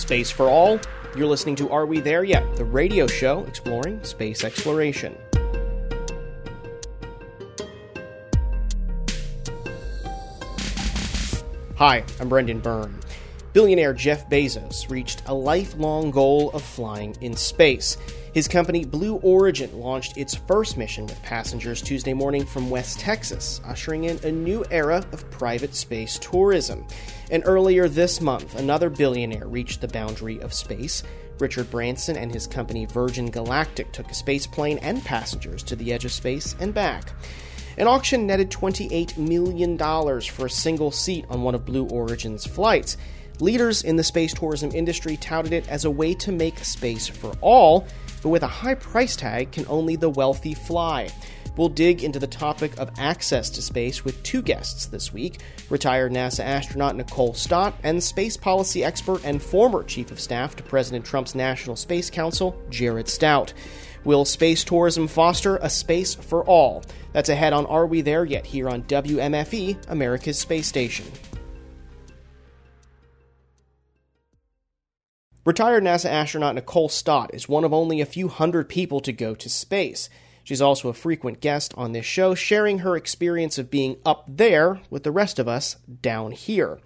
Space 0.00 0.30
for 0.30 0.48
All. 0.48 0.80
You're 1.14 1.26
listening 1.26 1.56
to 1.56 1.68
Are 1.68 1.84
We 1.84 2.00
There 2.00 2.24
Yet? 2.24 2.56
The 2.56 2.64
radio 2.64 3.06
show 3.06 3.44
exploring 3.44 4.02
space 4.02 4.44
exploration. 4.44 5.14
Hi, 11.76 12.02
I'm 12.18 12.30
Brendan 12.30 12.60
Byrne. 12.60 12.98
Billionaire 13.52 13.92
Jeff 13.92 14.28
Bezos 14.30 14.88
reached 14.88 15.22
a 15.26 15.34
lifelong 15.34 16.10
goal 16.10 16.50
of 16.52 16.62
flying 16.62 17.14
in 17.20 17.36
space. 17.36 17.98
His 18.32 18.46
company 18.46 18.84
Blue 18.84 19.16
Origin 19.16 19.80
launched 19.80 20.16
its 20.16 20.36
first 20.36 20.76
mission 20.76 21.04
with 21.06 21.20
passengers 21.24 21.82
Tuesday 21.82 22.12
morning 22.12 22.46
from 22.46 22.70
West 22.70 23.00
Texas, 23.00 23.60
ushering 23.64 24.04
in 24.04 24.18
a 24.22 24.30
new 24.30 24.64
era 24.70 25.04
of 25.10 25.28
private 25.32 25.74
space 25.74 26.16
tourism. 26.16 26.86
And 27.32 27.42
earlier 27.44 27.88
this 27.88 28.20
month, 28.20 28.54
another 28.54 28.88
billionaire 28.88 29.48
reached 29.48 29.80
the 29.80 29.88
boundary 29.88 30.40
of 30.42 30.54
space. 30.54 31.02
Richard 31.40 31.72
Branson 31.72 32.16
and 32.16 32.32
his 32.32 32.46
company 32.46 32.84
Virgin 32.84 33.32
Galactic 33.32 33.90
took 33.90 34.08
a 34.08 34.14
space 34.14 34.46
plane 34.46 34.78
and 34.78 35.04
passengers 35.04 35.64
to 35.64 35.74
the 35.74 35.92
edge 35.92 36.04
of 36.04 36.12
space 36.12 36.54
and 36.60 36.72
back. 36.72 37.12
An 37.78 37.88
auction 37.88 38.28
netted 38.28 38.50
$28 38.50 39.16
million 39.16 39.76
for 39.76 40.46
a 40.46 40.50
single 40.50 40.92
seat 40.92 41.24
on 41.28 41.42
one 41.42 41.56
of 41.56 41.64
Blue 41.64 41.86
Origin's 41.86 42.46
flights. 42.46 42.96
Leaders 43.40 43.82
in 43.82 43.96
the 43.96 44.04
space 44.04 44.34
tourism 44.34 44.70
industry 44.72 45.16
touted 45.16 45.52
it 45.52 45.68
as 45.68 45.84
a 45.84 45.90
way 45.90 46.14
to 46.14 46.30
make 46.30 46.58
space 46.58 47.08
for 47.08 47.32
all, 47.40 47.86
but 48.22 48.30
with 48.30 48.42
a 48.42 48.48
high 48.48 48.74
price 48.74 49.16
tag, 49.16 49.52
can 49.52 49.66
only 49.68 49.96
the 49.96 50.10
wealthy 50.10 50.54
fly? 50.54 51.10
We'll 51.56 51.68
dig 51.68 52.04
into 52.04 52.18
the 52.18 52.26
topic 52.26 52.78
of 52.78 52.90
access 52.98 53.50
to 53.50 53.62
space 53.62 54.04
with 54.04 54.22
two 54.22 54.40
guests 54.40 54.86
this 54.86 55.12
week 55.12 55.40
retired 55.68 56.12
NASA 56.12 56.40
astronaut 56.40 56.96
Nicole 56.96 57.34
Stott 57.34 57.74
and 57.82 58.02
space 58.02 58.36
policy 58.36 58.84
expert 58.84 59.24
and 59.24 59.42
former 59.42 59.82
chief 59.82 60.10
of 60.10 60.20
staff 60.20 60.56
to 60.56 60.62
President 60.62 61.04
Trump's 61.04 61.34
National 61.34 61.76
Space 61.76 62.08
Council, 62.08 62.56
Jared 62.70 63.08
Stout. 63.08 63.52
Will 64.04 64.24
space 64.24 64.64
tourism 64.64 65.06
foster 65.06 65.58
a 65.58 65.68
space 65.68 66.14
for 66.14 66.44
all? 66.44 66.82
That's 67.12 67.28
ahead 67.28 67.52
on 67.52 67.66
Are 67.66 67.86
We 67.86 68.00
There 68.00 68.24
Yet 68.24 68.46
here 68.46 68.68
on 68.68 68.84
WMFE, 68.84 69.76
America's 69.88 70.38
Space 70.38 70.66
Station. 70.66 71.06
Retired 75.46 75.82
NASA 75.82 76.10
astronaut 76.10 76.54
Nicole 76.54 76.90
Stott 76.90 77.30
is 77.32 77.48
one 77.48 77.64
of 77.64 77.72
only 77.72 78.02
a 78.02 78.06
few 78.06 78.28
hundred 78.28 78.68
people 78.68 79.00
to 79.00 79.10
go 79.10 79.34
to 79.34 79.48
space. 79.48 80.10
She's 80.44 80.60
also 80.60 80.90
a 80.90 80.94
frequent 80.94 81.40
guest 81.40 81.72
on 81.78 81.92
this 81.92 82.04
show, 82.04 82.34
sharing 82.34 82.80
her 82.80 82.94
experience 82.94 83.56
of 83.56 83.70
being 83.70 83.96
up 84.04 84.26
there 84.28 84.82
with 84.90 85.02
the 85.02 85.10
rest 85.10 85.38
of 85.38 85.48
us 85.48 85.76
down 86.02 86.32
here. 86.32 86.78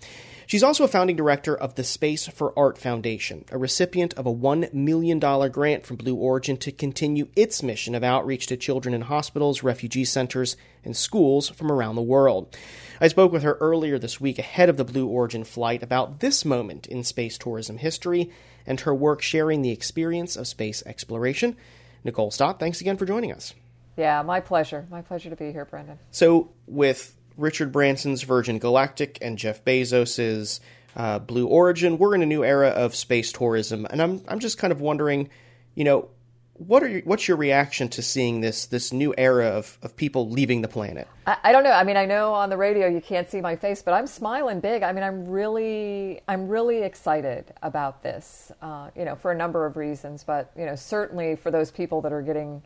She's 0.46 0.62
also 0.62 0.84
a 0.84 0.88
founding 0.88 1.16
director 1.16 1.56
of 1.56 1.74
the 1.74 1.82
Space 1.82 2.28
for 2.28 2.56
Art 2.56 2.78
Foundation, 2.78 3.44
a 3.50 3.58
recipient 3.58 4.14
of 4.14 4.24
a 4.24 4.34
$1 4.34 4.72
million 4.72 5.18
grant 5.18 5.84
from 5.84 5.96
Blue 5.96 6.14
Origin 6.14 6.56
to 6.58 6.70
continue 6.70 7.26
its 7.34 7.60
mission 7.60 7.96
of 7.96 8.04
outreach 8.04 8.46
to 8.48 8.56
children 8.56 8.94
in 8.94 9.00
hospitals, 9.00 9.64
refugee 9.64 10.04
centers, 10.04 10.56
and 10.84 10.96
schools 10.96 11.48
from 11.48 11.72
around 11.72 11.96
the 11.96 12.02
world. 12.02 12.56
I 13.00 13.08
spoke 13.08 13.32
with 13.32 13.42
her 13.42 13.54
earlier 13.60 13.98
this 13.98 14.20
week 14.20 14.38
ahead 14.38 14.68
of 14.68 14.76
the 14.76 14.84
Blue 14.84 15.06
Origin 15.06 15.44
flight 15.44 15.82
about 15.82 16.20
this 16.20 16.44
moment 16.44 16.86
in 16.86 17.02
space 17.04 17.36
tourism 17.36 17.78
history 17.78 18.30
and 18.66 18.80
her 18.80 18.94
work 18.94 19.22
sharing 19.22 19.62
the 19.62 19.70
experience 19.70 20.36
of 20.36 20.46
space 20.46 20.82
exploration. 20.86 21.56
Nicole 22.04 22.30
Stott, 22.30 22.60
thanks 22.60 22.80
again 22.80 22.96
for 22.96 23.06
joining 23.06 23.32
us. 23.32 23.54
Yeah, 23.96 24.22
my 24.22 24.40
pleasure. 24.40 24.86
My 24.90 25.02
pleasure 25.02 25.30
to 25.30 25.36
be 25.36 25.52
here, 25.52 25.64
Brendan. 25.64 25.98
So, 26.10 26.50
with 26.66 27.14
Richard 27.36 27.72
Branson's 27.72 28.22
Virgin 28.22 28.58
Galactic 28.58 29.18
and 29.22 29.38
Jeff 29.38 29.64
Bezos's 29.64 30.60
uh, 30.96 31.18
Blue 31.20 31.46
Origin, 31.46 31.98
we're 31.98 32.14
in 32.14 32.22
a 32.22 32.26
new 32.26 32.44
era 32.44 32.68
of 32.68 32.94
space 32.94 33.32
tourism, 33.32 33.86
and 33.90 34.02
I'm 34.02 34.22
I'm 34.28 34.40
just 34.40 34.58
kind 34.58 34.72
of 34.72 34.80
wondering, 34.80 35.30
you 35.74 35.84
know, 35.84 36.08
what 36.56 36.84
are 36.84 36.88
your, 36.88 37.00
what's 37.02 37.26
your 37.26 37.36
reaction 37.36 37.88
to 37.88 38.02
seeing 38.02 38.40
this 38.40 38.66
this 38.66 38.92
new 38.92 39.12
era 39.18 39.48
of, 39.48 39.76
of 39.82 39.96
people 39.96 40.30
leaving 40.30 40.62
the 40.62 40.68
planet? 40.68 41.08
I, 41.26 41.36
I, 41.44 41.52
don't 41.52 41.64
know. 41.64 41.72
I 41.72 41.82
mean, 41.82 41.96
I 41.96 42.06
know 42.06 42.32
on 42.32 42.48
the 42.48 42.56
radio 42.56 42.86
you 42.86 43.00
can't 43.00 43.28
see 43.28 43.40
my 43.40 43.56
face, 43.56 43.82
but 43.82 43.92
I'm 43.92 44.06
smiling 44.06 44.60
big. 44.60 44.82
I 44.82 44.92
mean, 44.92 45.02
I'm 45.02 45.26
really 45.26 46.20
I'm 46.28 46.48
really 46.48 46.82
excited 46.82 47.52
about 47.62 48.02
this. 48.02 48.52
Uh, 48.62 48.90
you 48.96 49.04
know, 49.04 49.16
for 49.16 49.32
a 49.32 49.36
number 49.36 49.66
of 49.66 49.76
reasons, 49.76 50.22
but 50.22 50.52
you 50.56 50.64
know, 50.64 50.76
certainly 50.76 51.34
for 51.34 51.50
those 51.50 51.70
people 51.70 52.00
that 52.02 52.12
are 52.12 52.22
getting 52.22 52.62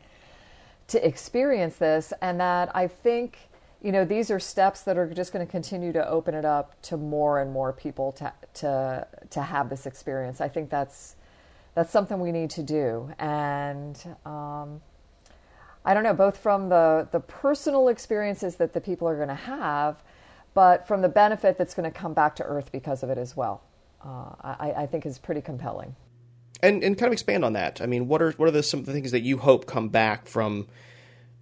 to 0.89 1.07
experience 1.07 1.77
this, 1.77 2.13
and 2.21 2.41
that 2.41 2.75
I 2.77 2.89
think 2.89 3.39
you 3.81 3.93
know 3.93 4.05
these 4.05 4.31
are 4.31 4.39
steps 4.39 4.83
that 4.83 4.99
are 4.99 5.09
just 5.09 5.33
going 5.33 5.47
to 5.47 5.51
continue 5.51 5.93
to 5.93 6.07
open 6.07 6.35
it 6.35 6.45
up 6.45 6.81
to 6.83 6.99
more 6.99 7.41
and 7.41 7.51
more 7.53 7.73
people 7.73 8.13
to 8.13 8.33
to 8.55 9.07
to 9.31 9.41
have 9.41 9.71
this 9.71 9.87
experience. 9.87 10.43
I 10.43 10.49
think 10.49 10.69
that's 10.69 11.17
that's 11.79 11.93
something 11.93 12.19
we 12.19 12.33
need 12.33 12.51
to 12.51 12.63
do, 12.65 13.09
and 13.21 13.97
um, 14.27 14.81
I 15.85 15.95
don't 15.95 16.03
know 16.03 16.13
both 16.13 16.37
from 16.37 16.69
the 16.69 17.07
the 17.13 17.21
personal 17.21 17.87
experiences 17.87 18.57
that 18.57 18.73
the 18.73 18.81
people 18.81 19.07
are 19.09 19.15
going 19.15 19.29
to 19.29 19.35
have, 19.35 20.03
but 20.55 20.89
from 20.89 21.03
the 21.03 21.09
benefit 21.09 21.57
that's 21.57 21.75
going 21.75 21.89
to 21.89 21.97
come 21.97 22.15
back 22.15 22.35
to 22.37 22.43
Earth 22.43 22.73
because 22.73 23.05
of 23.05 23.11
it 23.11 23.17
as 23.17 23.37
well. 23.37 23.63
Uh, 24.05 24.35
I, 24.43 24.75
I 24.77 24.87
think 24.87 25.07
is 25.07 25.21
pretty 25.21 25.41
compelling 25.41 25.95
and 26.65 26.83
and 26.83 26.99
kind 26.99 27.07
of 27.07 27.13
expand 27.13 27.45
on 27.45 27.53
that. 27.53 27.81
I 27.81 27.87
mean, 27.87 28.09
what 28.09 28.21
are 28.23 28.33
what 28.33 28.49
are 28.49 28.51
the, 28.51 28.65
some 28.65 28.81
of 28.81 28.87
the 28.87 28.93
things 28.93 29.13
that 29.13 29.21
you 29.21 29.39
hope 29.39 29.67
come 29.67 29.89
back 29.89 30.27
from 30.27 30.67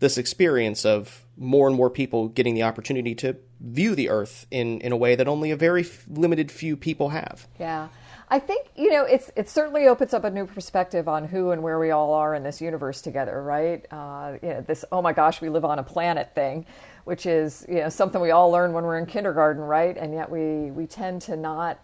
this 0.00 0.18
experience 0.18 0.84
of 0.84 1.24
more 1.38 1.66
and 1.66 1.74
more 1.74 1.88
people 1.88 2.28
getting 2.28 2.54
the 2.54 2.62
opportunity 2.62 3.14
to 3.14 3.36
view 3.60 3.94
the 3.94 4.10
Earth 4.10 4.46
in 4.50 4.82
in 4.82 4.92
a 4.92 4.98
way 4.98 5.14
that 5.14 5.28
only 5.28 5.50
a 5.50 5.56
very 5.56 5.80
f- 5.80 6.04
limited 6.08 6.50
few 6.50 6.76
people 6.76 7.08
have? 7.08 7.48
Yeah. 7.58 7.88
I 8.28 8.40
think 8.40 8.66
you 8.74 8.90
know 8.90 9.04
it's 9.04 9.30
it 9.36 9.48
certainly 9.48 9.86
opens 9.86 10.12
up 10.12 10.24
a 10.24 10.30
new 10.30 10.46
perspective 10.46 11.06
on 11.06 11.28
who 11.28 11.52
and 11.52 11.62
where 11.62 11.78
we 11.78 11.92
all 11.92 12.12
are 12.12 12.34
in 12.34 12.42
this 12.42 12.60
universe 12.60 13.00
together, 13.00 13.40
right? 13.42 13.86
Uh, 13.90 14.34
you 14.42 14.48
know, 14.48 14.60
this 14.62 14.84
oh 14.90 15.00
my 15.00 15.12
gosh, 15.12 15.40
we 15.40 15.48
live 15.48 15.64
on 15.64 15.78
a 15.78 15.82
planet 15.82 16.34
thing, 16.34 16.66
which 17.04 17.24
is 17.24 17.64
you 17.68 17.76
know 17.76 17.88
something 17.88 18.20
we 18.20 18.32
all 18.32 18.50
learn 18.50 18.72
when 18.72 18.84
we're 18.84 18.98
in 18.98 19.06
kindergarten, 19.06 19.62
right? 19.62 19.96
And 19.96 20.12
yet 20.12 20.28
we 20.28 20.72
we 20.72 20.86
tend 20.86 21.22
to 21.22 21.36
not 21.36 21.78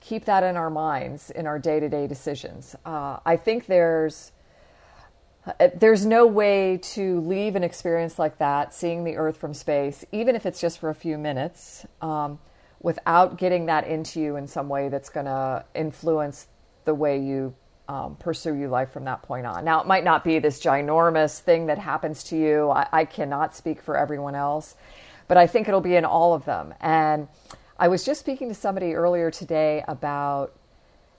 keep 0.00 0.24
that 0.26 0.42
in 0.42 0.56
our 0.56 0.68
minds 0.68 1.30
in 1.30 1.46
our 1.46 1.58
day 1.58 1.80
to 1.80 1.88
day 1.88 2.06
decisions. 2.06 2.76
Uh, 2.84 3.18
I 3.24 3.36
think 3.36 3.66
there's 3.66 4.32
uh, 5.46 5.68
there's 5.74 6.04
no 6.04 6.26
way 6.26 6.78
to 6.82 7.20
leave 7.20 7.56
an 7.56 7.64
experience 7.64 8.18
like 8.18 8.38
that, 8.38 8.74
seeing 8.74 9.04
the 9.04 9.16
Earth 9.16 9.38
from 9.38 9.54
space, 9.54 10.04
even 10.12 10.36
if 10.36 10.44
it's 10.44 10.60
just 10.60 10.78
for 10.78 10.90
a 10.90 10.94
few 10.94 11.16
minutes, 11.16 11.86
um, 12.00 12.38
without 12.82 13.38
getting 13.38 13.66
that 13.66 13.86
into 13.86 14.20
you 14.20 14.36
in 14.36 14.46
some 14.46 14.68
way 14.68 14.88
that's 14.88 15.08
going 15.08 15.26
to 15.26 15.64
influence 15.74 16.48
the 16.84 16.94
way 16.94 17.18
you 17.18 17.54
um, 17.88 18.16
pursue 18.16 18.54
your 18.54 18.68
life 18.68 18.90
from 18.92 19.04
that 19.04 19.22
point 19.22 19.46
on. 19.46 19.64
Now, 19.64 19.80
it 19.80 19.86
might 19.86 20.04
not 20.04 20.24
be 20.24 20.38
this 20.38 20.60
ginormous 20.60 21.40
thing 21.40 21.66
that 21.66 21.78
happens 21.78 22.24
to 22.24 22.36
you. 22.36 22.70
I, 22.70 22.88
I 22.92 23.04
cannot 23.04 23.54
speak 23.54 23.80
for 23.82 23.96
everyone 23.96 24.34
else, 24.34 24.74
but 25.28 25.36
I 25.36 25.46
think 25.46 25.68
it'll 25.68 25.80
be 25.80 25.96
in 25.96 26.04
all 26.04 26.34
of 26.34 26.44
them. 26.44 26.74
And 26.80 27.28
I 27.78 27.88
was 27.88 28.04
just 28.04 28.20
speaking 28.20 28.48
to 28.48 28.54
somebody 28.54 28.94
earlier 28.94 29.30
today 29.30 29.84
about 29.86 30.54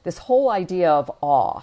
this 0.04 0.18
whole 0.18 0.50
idea 0.50 0.92
of 0.92 1.12
awe, 1.22 1.62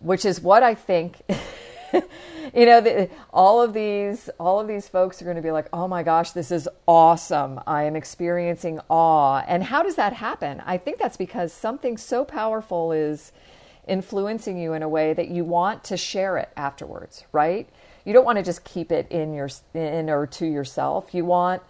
which 0.00 0.24
is 0.24 0.40
what 0.40 0.62
I 0.62 0.74
think. 0.74 1.22
you 2.54 2.66
know, 2.66 2.80
the, 2.80 3.08
all 3.32 3.62
of 3.62 3.72
these 3.72 4.28
all 4.38 4.60
of 4.60 4.68
these 4.68 4.88
folks 4.88 5.20
are 5.20 5.24
going 5.24 5.36
to 5.36 5.42
be 5.42 5.50
like, 5.50 5.68
"Oh 5.72 5.88
my 5.88 6.02
gosh, 6.02 6.32
this 6.32 6.50
is 6.50 6.68
awesome! 6.86 7.60
I 7.66 7.84
am 7.84 7.96
experiencing 7.96 8.80
awe." 8.88 9.44
And 9.46 9.62
how 9.62 9.82
does 9.82 9.96
that 9.96 10.12
happen? 10.12 10.62
I 10.66 10.78
think 10.78 10.98
that's 10.98 11.16
because 11.16 11.52
something 11.52 11.96
so 11.96 12.24
powerful 12.24 12.92
is 12.92 13.32
influencing 13.86 14.58
you 14.58 14.72
in 14.72 14.82
a 14.82 14.88
way 14.88 15.12
that 15.12 15.28
you 15.28 15.44
want 15.44 15.84
to 15.84 15.96
share 15.96 16.38
it 16.38 16.48
afterwards, 16.56 17.24
right? 17.32 17.68
You 18.04 18.12
don't 18.12 18.24
want 18.24 18.38
to 18.38 18.44
just 18.44 18.64
keep 18.64 18.92
it 18.92 19.10
in 19.10 19.34
your 19.34 19.48
in 19.72 20.10
or 20.10 20.26
to 20.26 20.46
yourself. 20.46 21.14
You 21.14 21.24
want 21.24 21.62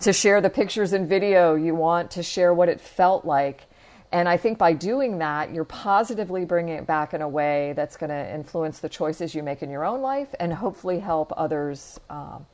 to 0.00 0.12
share 0.12 0.40
the 0.40 0.50
pictures 0.50 0.92
and 0.92 1.08
video. 1.08 1.54
You 1.54 1.74
want 1.74 2.12
to 2.12 2.22
share 2.22 2.52
what 2.52 2.68
it 2.68 2.80
felt 2.80 3.24
like. 3.24 3.66
And 4.14 4.28
I 4.28 4.36
think 4.36 4.58
by 4.58 4.74
doing 4.74 5.18
that, 5.18 5.52
you're 5.52 5.64
positively 5.64 6.44
bringing 6.44 6.76
it 6.76 6.86
back 6.86 7.14
in 7.14 7.20
a 7.20 7.28
way 7.28 7.72
that's 7.74 7.96
going 7.96 8.10
to 8.10 8.32
influence 8.32 8.78
the 8.78 8.88
choices 8.88 9.34
you 9.34 9.42
make 9.42 9.60
in 9.60 9.70
your 9.70 9.84
own 9.84 10.02
life 10.02 10.32
and 10.38 10.52
hopefully 10.52 11.00
help 11.00 11.32
others 11.36 11.98
um, 12.08 12.46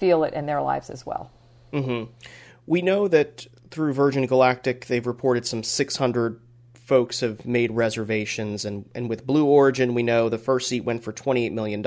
feel 0.00 0.24
it 0.24 0.34
in 0.34 0.46
their 0.46 0.60
lives 0.60 0.90
as 0.90 1.06
well. 1.06 1.30
Mm-hmm. 1.72 2.10
We 2.66 2.82
know 2.82 3.06
that 3.06 3.46
through 3.70 3.92
Virgin 3.92 4.26
Galactic, 4.26 4.86
they've 4.86 5.06
reported 5.06 5.46
some 5.46 5.62
600 5.62 6.40
folks 6.74 7.20
have 7.20 7.46
made 7.46 7.70
reservations. 7.70 8.64
And, 8.64 8.90
and 8.92 9.08
with 9.08 9.24
Blue 9.24 9.44
Origin, 9.44 9.94
we 9.94 10.02
know 10.02 10.28
the 10.28 10.38
first 10.38 10.68
seat 10.68 10.82
went 10.82 11.04
for 11.04 11.12
$28 11.12 11.52
million. 11.52 11.82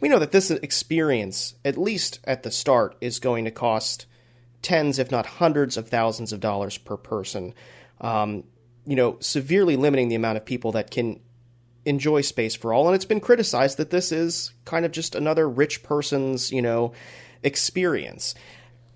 We 0.00 0.08
know 0.08 0.18
that 0.18 0.32
this 0.32 0.50
experience, 0.50 1.56
at 1.66 1.76
least 1.76 2.18
at 2.24 2.44
the 2.44 2.50
start, 2.50 2.96
is 3.02 3.18
going 3.18 3.44
to 3.44 3.50
cost 3.50 4.06
tens, 4.62 4.98
if 4.98 5.10
not 5.10 5.26
hundreds 5.26 5.76
of 5.76 5.90
thousands 5.90 6.32
of 6.32 6.40
dollars 6.40 6.78
per 6.78 6.96
person 6.96 7.52
um, 8.02 8.44
you 8.84 8.96
know, 8.96 9.16
severely 9.20 9.76
limiting 9.76 10.08
the 10.08 10.14
amount 10.14 10.36
of 10.36 10.44
people 10.44 10.72
that 10.72 10.90
can 10.90 11.20
enjoy 11.84 12.20
space 12.20 12.54
for 12.54 12.72
all. 12.72 12.86
And 12.86 12.94
it's 12.94 13.04
been 13.04 13.20
criticized 13.20 13.78
that 13.78 13.90
this 13.90 14.12
is 14.12 14.52
kind 14.64 14.84
of 14.84 14.92
just 14.92 15.14
another 15.14 15.48
rich 15.48 15.82
person's, 15.82 16.52
you 16.52 16.62
know, 16.62 16.92
experience. 17.42 18.34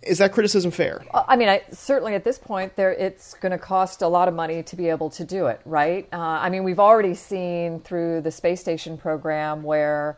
Is 0.02 0.18
that 0.18 0.32
criticism 0.32 0.70
fair? 0.70 1.04
I 1.12 1.36
mean, 1.36 1.48
I, 1.48 1.62
certainly 1.72 2.14
at 2.14 2.22
this 2.22 2.38
point, 2.38 2.76
there 2.76 2.92
it's 2.92 3.34
going 3.34 3.50
to 3.50 3.58
cost 3.58 4.02
a 4.02 4.08
lot 4.08 4.28
of 4.28 4.34
money 4.34 4.62
to 4.62 4.76
be 4.76 4.88
able 4.88 5.10
to 5.10 5.24
do 5.24 5.46
it, 5.46 5.60
right? 5.64 6.06
Uh, 6.12 6.16
I 6.16 6.48
mean, 6.48 6.62
we've 6.62 6.78
already 6.78 7.14
seen 7.14 7.80
through 7.80 8.20
the 8.20 8.30
space 8.30 8.60
station 8.60 8.98
program 8.98 9.64
where 9.64 10.16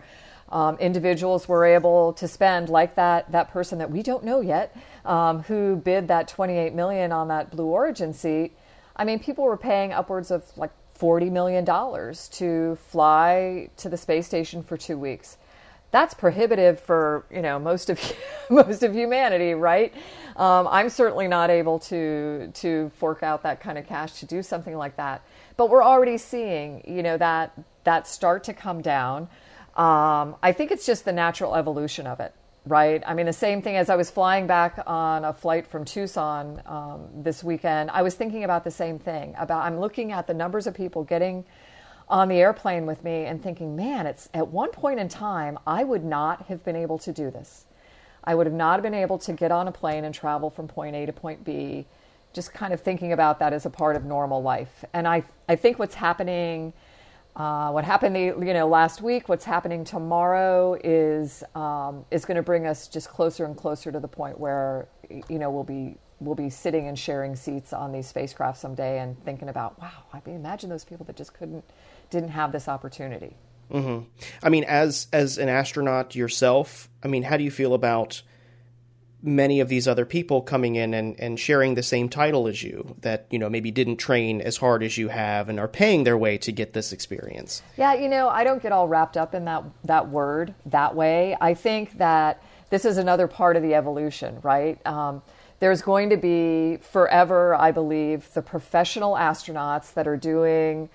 um, 0.50 0.76
individuals 0.76 1.48
were 1.48 1.64
able 1.64 2.12
to 2.14 2.28
spend, 2.28 2.68
like 2.68 2.96
that 2.96 3.30
that 3.32 3.50
person 3.50 3.78
that 3.78 3.90
we 3.90 4.02
don't 4.02 4.24
know 4.24 4.40
yet, 4.40 4.76
um, 5.06 5.42
who 5.42 5.76
bid 5.76 6.08
that 6.08 6.28
28 6.28 6.74
million 6.74 7.12
on 7.12 7.28
that 7.28 7.50
Blue 7.50 7.66
Origin 7.66 8.12
seat. 8.12 8.56
I 8.98 9.04
mean, 9.04 9.18
people 9.18 9.44
were 9.44 9.56
paying 9.56 9.92
upwards 9.92 10.30
of 10.30 10.44
like 10.56 10.72
40 10.94 11.30
million 11.30 11.64
dollars 11.64 12.28
to 12.30 12.76
fly 12.76 13.70
to 13.76 13.88
the 13.88 13.96
space 13.96 14.26
station 14.26 14.62
for 14.62 14.76
two 14.76 14.98
weeks 14.98 15.38
that's 15.90 16.14
prohibitive 16.14 16.78
for 16.78 17.24
you 17.30 17.42
know 17.42 17.58
most 17.58 17.90
of 17.90 18.00
most 18.50 18.82
of 18.82 18.94
humanity, 18.94 19.54
right? 19.54 19.92
Um, 20.36 20.68
I'm 20.70 20.88
certainly 20.88 21.28
not 21.28 21.50
able 21.50 21.78
to 21.80 22.50
to 22.54 22.90
fork 22.96 23.22
out 23.22 23.42
that 23.42 23.60
kind 23.60 23.78
of 23.78 23.86
cash 23.86 24.20
to 24.20 24.26
do 24.26 24.42
something 24.42 24.76
like 24.76 24.96
that. 24.96 25.22
But 25.56 25.70
we're 25.70 25.84
already 25.84 26.18
seeing 26.18 26.82
you 26.86 27.02
know 27.02 27.16
that 27.18 27.58
that 27.84 28.06
start 28.06 28.44
to 28.44 28.54
come 28.54 28.82
down. 28.82 29.28
Um, 29.76 30.36
I 30.42 30.52
think 30.52 30.72
it's 30.72 30.84
just 30.84 31.04
the 31.04 31.12
natural 31.12 31.54
evolution 31.54 32.06
of 32.06 32.20
it, 32.20 32.34
right? 32.68 33.02
I 33.06 33.14
mean, 33.14 33.26
the 33.26 33.32
same 33.32 33.62
thing 33.62 33.76
as 33.76 33.88
I 33.88 33.96
was 33.96 34.10
flying 34.10 34.46
back 34.46 34.78
on 34.86 35.24
a 35.24 35.32
flight 35.32 35.66
from 35.66 35.84
Tucson 35.84 36.62
um, 36.66 37.08
this 37.14 37.42
weekend. 37.42 37.90
I 37.90 38.02
was 38.02 38.14
thinking 38.14 38.44
about 38.44 38.64
the 38.64 38.70
same 38.70 38.98
thing. 38.98 39.34
About 39.38 39.64
I'm 39.64 39.80
looking 39.80 40.12
at 40.12 40.26
the 40.26 40.34
numbers 40.34 40.66
of 40.66 40.74
people 40.74 41.04
getting 41.04 41.44
on 42.08 42.28
the 42.28 42.36
airplane 42.36 42.86
with 42.86 43.04
me 43.04 43.24
and 43.24 43.42
thinking, 43.42 43.76
man, 43.76 44.06
it's 44.06 44.28
at 44.34 44.48
one 44.48 44.70
point 44.70 44.98
in 44.98 45.08
time, 45.08 45.58
I 45.66 45.84
would 45.84 46.04
not 46.04 46.46
have 46.46 46.64
been 46.64 46.76
able 46.76 46.98
to 46.98 47.12
do 47.12 47.30
this. 47.30 47.66
I 48.24 48.34
would 48.34 48.46
have 48.46 48.54
not 48.54 48.82
been 48.82 48.94
able 48.94 49.18
to 49.18 49.32
get 49.32 49.50
on 49.50 49.68
a 49.68 49.72
plane 49.72 50.04
and 50.04 50.14
travel 50.14 50.50
from 50.50 50.68
point 50.68 50.96
A 50.96 51.06
to 51.06 51.12
point 51.12 51.44
B, 51.44 51.86
just 52.32 52.52
kind 52.52 52.72
of 52.72 52.80
thinking 52.80 53.12
about 53.12 53.38
that 53.38 53.52
as 53.52 53.66
a 53.66 53.70
part 53.70 53.96
of 53.96 54.04
normal 54.04 54.42
life. 54.42 54.84
And 54.92 55.06
I, 55.06 55.22
I 55.48 55.56
think 55.56 55.78
what's 55.78 55.94
happening, 55.94 56.72
uh, 57.38 57.70
what 57.70 57.84
happened, 57.84 58.16
the, 58.16 58.20
you 58.20 58.52
know, 58.52 58.66
last 58.66 59.00
week, 59.00 59.28
what's 59.28 59.44
happening 59.44 59.84
tomorrow 59.84 60.76
is 60.82 61.44
um, 61.54 62.04
is 62.10 62.24
going 62.24 62.36
to 62.36 62.42
bring 62.42 62.66
us 62.66 62.88
just 62.88 63.08
closer 63.08 63.44
and 63.44 63.56
closer 63.56 63.92
to 63.92 64.00
the 64.00 64.08
point 64.08 64.40
where, 64.40 64.88
you 65.08 65.38
know, 65.38 65.48
we'll 65.48 65.62
be 65.62 65.96
we'll 66.20 66.34
be 66.34 66.50
sitting 66.50 66.88
and 66.88 66.98
sharing 66.98 67.36
seats 67.36 67.72
on 67.72 67.92
these 67.92 68.08
spacecraft 68.08 68.58
someday 68.58 68.98
and 68.98 69.22
thinking 69.24 69.48
about, 69.48 69.80
wow, 69.80 70.02
I 70.12 70.20
mean, 70.26 70.34
imagine 70.34 70.68
those 70.68 70.84
people 70.84 71.06
that 71.06 71.16
just 71.16 71.32
couldn't 71.32 71.64
didn't 72.10 72.30
have 72.30 72.50
this 72.50 72.66
opportunity. 72.66 73.36
Mm-hmm. 73.70 74.08
I 74.42 74.48
mean, 74.48 74.64
as 74.64 75.06
as 75.12 75.38
an 75.38 75.48
astronaut 75.48 76.16
yourself, 76.16 76.88
I 77.04 77.08
mean, 77.08 77.22
how 77.22 77.36
do 77.36 77.44
you 77.44 77.52
feel 77.52 77.72
about 77.72 78.22
many 79.22 79.60
of 79.60 79.68
these 79.68 79.88
other 79.88 80.04
people 80.04 80.40
coming 80.40 80.76
in 80.76 80.94
and, 80.94 81.18
and 81.18 81.40
sharing 81.40 81.74
the 81.74 81.82
same 81.82 82.08
title 82.08 82.46
as 82.46 82.62
you 82.62 82.94
that 83.00 83.26
you 83.30 83.38
know 83.38 83.50
maybe 83.50 83.70
didn't 83.70 83.96
train 83.96 84.40
as 84.40 84.58
hard 84.58 84.82
as 84.82 84.96
you 84.96 85.08
have 85.08 85.48
and 85.48 85.58
are 85.58 85.68
paying 85.68 86.04
their 86.04 86.16
way 86.16 86.38
to 86.38 86.52
get 86.52 86.72
this 86.72 86.92
experience. 86.92 87.62
Yeah 87.76 87.94
you 87.94 88.08
know 88.08 88.28
i 88.28 88.44
don't 88.44 88.62
get 88.62 88.72
all 88.72 88.88
wrapped 88.88 89.16
up 89.16 89.34
in 89.34 89.44
that 89.46 89.64
that 89.84 90.08
word 90.08 90.54
that 90.66 90.94
way. 90.94 91.36
I 91.40 91.54
think 91.54 91.98
that 91.98 92.42
this 92.70 92.84
is 92.84 92.98
another 92.98 93.26
part 93.26 93.56
of 93.56 93.62
the 93.62 93.74
evolution 93.74 94.38
right? 94.42 94.84
Um, 94.86 95.22
there's 95.60 95.82
going 95.82 96.10
to 96.10 96.16
be 96.16 96.76
forever 96.76 97.54
i 97.56 97.72
believe 97.72 98.32
the 98.34 98.42
professional 98.42 99.14
astronauts 99.14 99.92
that 99.94 100.06
are 100.06 100.16
doing 100.16 100.88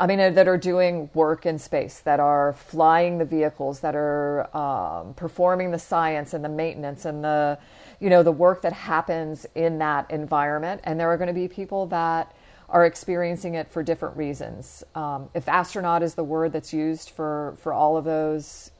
I 0.00 0.06
mean, 0.06 0.20
uh, 0.20 0.30
that 0.30 0.46
are 0.46 0.56
doing 0.58 1.10
work 1.12 1.44
in 1.44 1.58
space, 1.58 2.00
that 2.00 2.20
are 2.20 2.52
flying 2.52 3.18
the 3.18 3.24
vehicles, 3.24 3.80
that 3.80 3.96
are 3.96 4.56
um, 4.56 5.14
performing 5.14 5.72
the 5.72 5.78
science 5.78 6.34
and 6.34 6.44
the 6.44 6.48
maintenance 6.48 7.04
and 7.04 7.24
the, 7.24 7.58
you 7.98 8.08
know, 8.08 8.22
the 8.22 8.32
work 8.32 8.62
that 8.62 8.72
happens 8.72 9.44
in 9.56 9.78
that 9.78 10.10
environment. 10.10 10.80
And 10.84 11.00
there 11.00 11.08
are 11.08 11.16
going 11.16 11.28
to 11.28 11.34
be 11.34 11.48
people 11.48 11.86
that 11.86 12.34
are 12.68 12.84
experiencing 12.86 13.54
it 13.54 13.70
for 13.70 13.82
different 13.82 14.16
reasons. 14.16 14.84
Um, 14.94 15.30
if 15.34 15.48
astronaut 15.48 16.02
is 16.02 16.14
the 16.14 16.24
word 16.24 16.52
that's 16.52 16.72
used 16.72 17.10
for 17.10 17.56
for 17.62 17.72
all 17.72 17.96
of 17.96 18.04
those, 18.04 18.70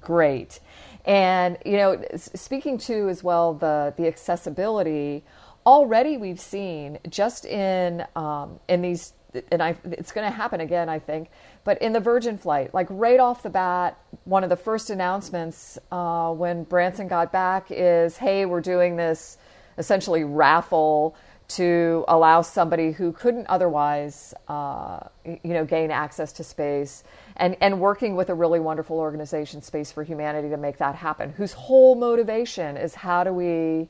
great. 0.00 0.60
And 1.04 1.56
you 1.64 1.76
know, 1.76 2.04
speaking 2.16 2.78
to 2.78 3.08
as 3.08 3.22
well 3.22 3.54
the 3.54 3.94
the 3.96 4.06
accessibility. 4.06 5.24
Already, 5.64 6.16
we've 6.16 6.40
seen 6.40 6.98
just 7.08 7.44
in 7.44 8.04
um, 8.14 8.60
in 8.68 8.82
these 8.82 9.14
and 9.50 9.62
I, 9.62 9.76
it's 9.84 10.12
going 10.12 10.30
to 10.30 10.34
happen 10.34 10.60
again, 10.60 10.88
I 10.88 10.98
think. 10.98 11.30
But 11.64 11.80
in 11.82 11.92
the 11.92 12.00
Virgin 12.00 12.38
flight, 12.38 12.72
like 12.74 12.86
right 12.90 13.20
off 13.20 13.42
the 13.42 13.50
bat, 13.50 13.98
one 14.24 14.44
of 14.44 14.50
the 14.50 14.56
first 14.56 14.90
announcements 14.90 15.78
uh, 15.90 16.32
when 16.32 16.64
Branson 16.64 17.08
got 17.08 17.32
back 17.32 17.66
is, 17.70 18.16
"Hey, 18.16 18.46
we're 18.46 18.60
doing 18.60 18.96
this 18.96 19.38
essentially 19.78 20.24
raffle 20.24 21.16
to 21.48 22.04
allow 22.08 22.42
somebody 22.42 22.90
who 22.90 23.12
couldn't 23.12 23.46
otherwise, 23.46 24.34
uh, 24.48 25.00
you 25.24 25.54
know, 25.54 25.64
gain 25.64 25.90
access 25.90 26.32
to 26.34 26.44
space." 26.44 27.04
And, 27.36 27.56
and 27.60 27.80
working 27.80 28.16
with 28.16 28.30
a 28.30 28.34
really 28.34 28.60
wonderful 28.60 28.98
organization, 28.98 29.60
Space 29.60 29.92
for 29.92 30.02
Humanity, 30.02 30.48
to 30.48 30.56
make 30.56 30.78
that 30.78 30.94
happen, 30.94 31.30
whose 31.30 31.52
whole 31.52 31.94
motivation 31.94 32.76
is 32.76 32.94
how 32.94 33.24
do 33.24 33.32
we, 33.32 33.88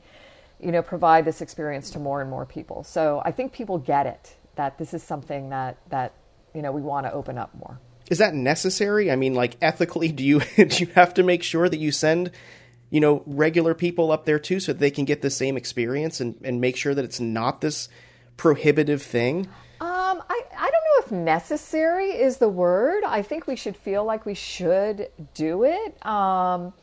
you 0.59 0.71
know, 0.71 0.81
provide 0.81 1.23
this 1.25 1.41
experience 1.41 1.89
to 1.91 1.99
more 1.99 2.21
and 2.21 2.29
more 2.29 2.45
people. 2.45 2.83
So 2.83 3.21
I 3.23 3.31
think 3.31 3.53
people 3.53 3.77
get 3.77 4.05
it 4.05 4.35
that 4.57 4.77
this 4.77 4.93
is 4.93 5.01
something 5.01 5.49
that 5.49 5.77
that 5.89 6.13
you 6.53 6.61
know 6.61 6.71
we 6.71 6.81
want 6.81 7.05
to 7.05 7.13
open 7.13 7.37
up 7.37 7.55
more. 7.55 7.79
Is 8.09 8.19
that 8.19 8.33
necessary? 8.33 9.11
I 9.11 9.15
mean, 9.15 9.33
like 9.33 9.57
ethically, 9.61 10.11
do 10.11 10.23
you 10.23 10.39
do 10.55 10.85
you 10.85 10.87
have 10.95 11.13
to 11.15 11.23
make 11.23 11.43
sure 11.43 11.69
that 11.69 11.77
you 11.77 11.91
send 11.91 12.31
you 12.89 12.99
know 12.99 13.23
regular 13.25 13.73
people 13.73 14.11
up 14.11 14.25
there 14.25 14.39
too, 14.39 14.59
so 14.59 14.73
they 14.73 14.91
can 14.91 15.05
get 15.05 15.21
the 15.21 15.29
same 15.29 15.57
experience 15.57 16.19
and 16.19 16.35
and 16.43 16.61
make 16.61 16.75
sure 16.75 16.93
that 16.93 17.05
it's 17.05 17.19
not 17.19 17.61
this 17.61 17.89
prohibitive 18.35 19.01
thing? 19.01 19.47
Um, 19.79 20.23
I, 20.27 20.41
I 20.57 20.71
don't 20.71 20.71
know 20.71 21.05
if 21.05 21.11
necessary 21.11 22.09
is 22.09 22.37
the 22.37 22.49
word. 22.49 23.03
I 23.03 23.21
think 23.21 23.45
we 23.45 23.55
should 23.55 23.77
feel 23.77 24.03
like 24.03 24.25
we 24.25 24.33
should 24.33 25.09
do 25.35 25.63
it. 25.63 26.05
Um, 26.05 26.73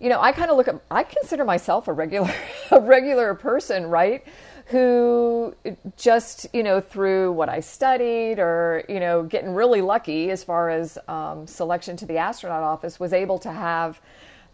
you 0.00 0.08
know, 0.08 0.20
I 0.20 0.32
kind 0.32 0.50
of 0.50 0.56
look 0.56 0.66
at, 0.66 0.80
I 0.90 1.04
consider 1.04 1.44
myself 1.44 1.86
a 1.86 1.92
regular, 1.92 2.34
a 2.70 2.80
regular 2.80 3.34
person, 3.34 3.86
right? 3.86 4.24
Who 4.66 5.54
just, 5.96 6.46
you 6.54 6.62
know, 6.62 6.80
through 6.80 7.32
what 7.32 7.48
I 7.48 7.60
studied 7.60 8.38
or, 8.38 8.84
you 8.88 8.98
know, 8.98 9.22
getting 9.22 9.52
really 9.54 9.82
lucky 9.82 10.30
as 10.30 10.42
far 10.42 10.70
as 10.70 10.96
um, 11.06 11.46
selection 11.46 11.96
to 11.98 12.06
the 12.06 12.16
astronaut 12.16 12.62
office 12.62 12.98
was 12.98 13.12
able 13.12 13.38
to 13.40 13.52
have 13.52 14.00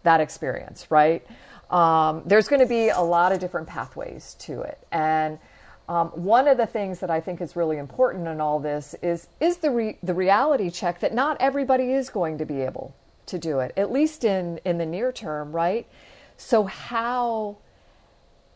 that 0.03 0.19
experience, 0.19 0.91
right? 0.91 1.25
Um, 1.69 2.23
there's 2.25 2.49
going 2.49 2.59
to 2.59 2.67
be 2.67 2.89
a 2.89 2.99
lot 2.99 3.31
of 3.31 3.39
different 3.39 3.67
pathways 3.67 4.35
to 4.39 4.61
it. 4.61 4.85
And 4.91 5.39
um, 5.87 6.09
one 6.09 6.47
of 6.47 6.57
the 6.57 6.65
things 6.65 6.99
that 6.99 7.09
I 7.09 7.21
think 7.21 7.39
is 7.39 7.55
really 7.55 7.77
important 7.77 8.27
in 8.27 8.41
all 8.41 8.59
this 8.59 8.95
is 9.01 9.27
is 9.39 9.57
the 9.57 9.71
re- 9.71 9.97
the 10.03 10.13
reality 10.13 10.69
check 10.69 10.99
that 10.99 11.13
not 11.13 11.37
everybody 11.39 11.93
is 11.93 12.09
going 12.09 12.37
to 12.37 12.45
be 12.45 12.61
able 12.61 12.93
to 13.27 13.39
do 13.39 13.59
it, 13.59 13.73
at 13.77 13.91
least 13.91 14.23
in 14.23 14.59
in 14.65 14.77
the 14.77 14.85
near 14.85 15.11
term, 15.11 15.51
right? 15.53 15.87
So 16.37 16.63
how 16.63 17.57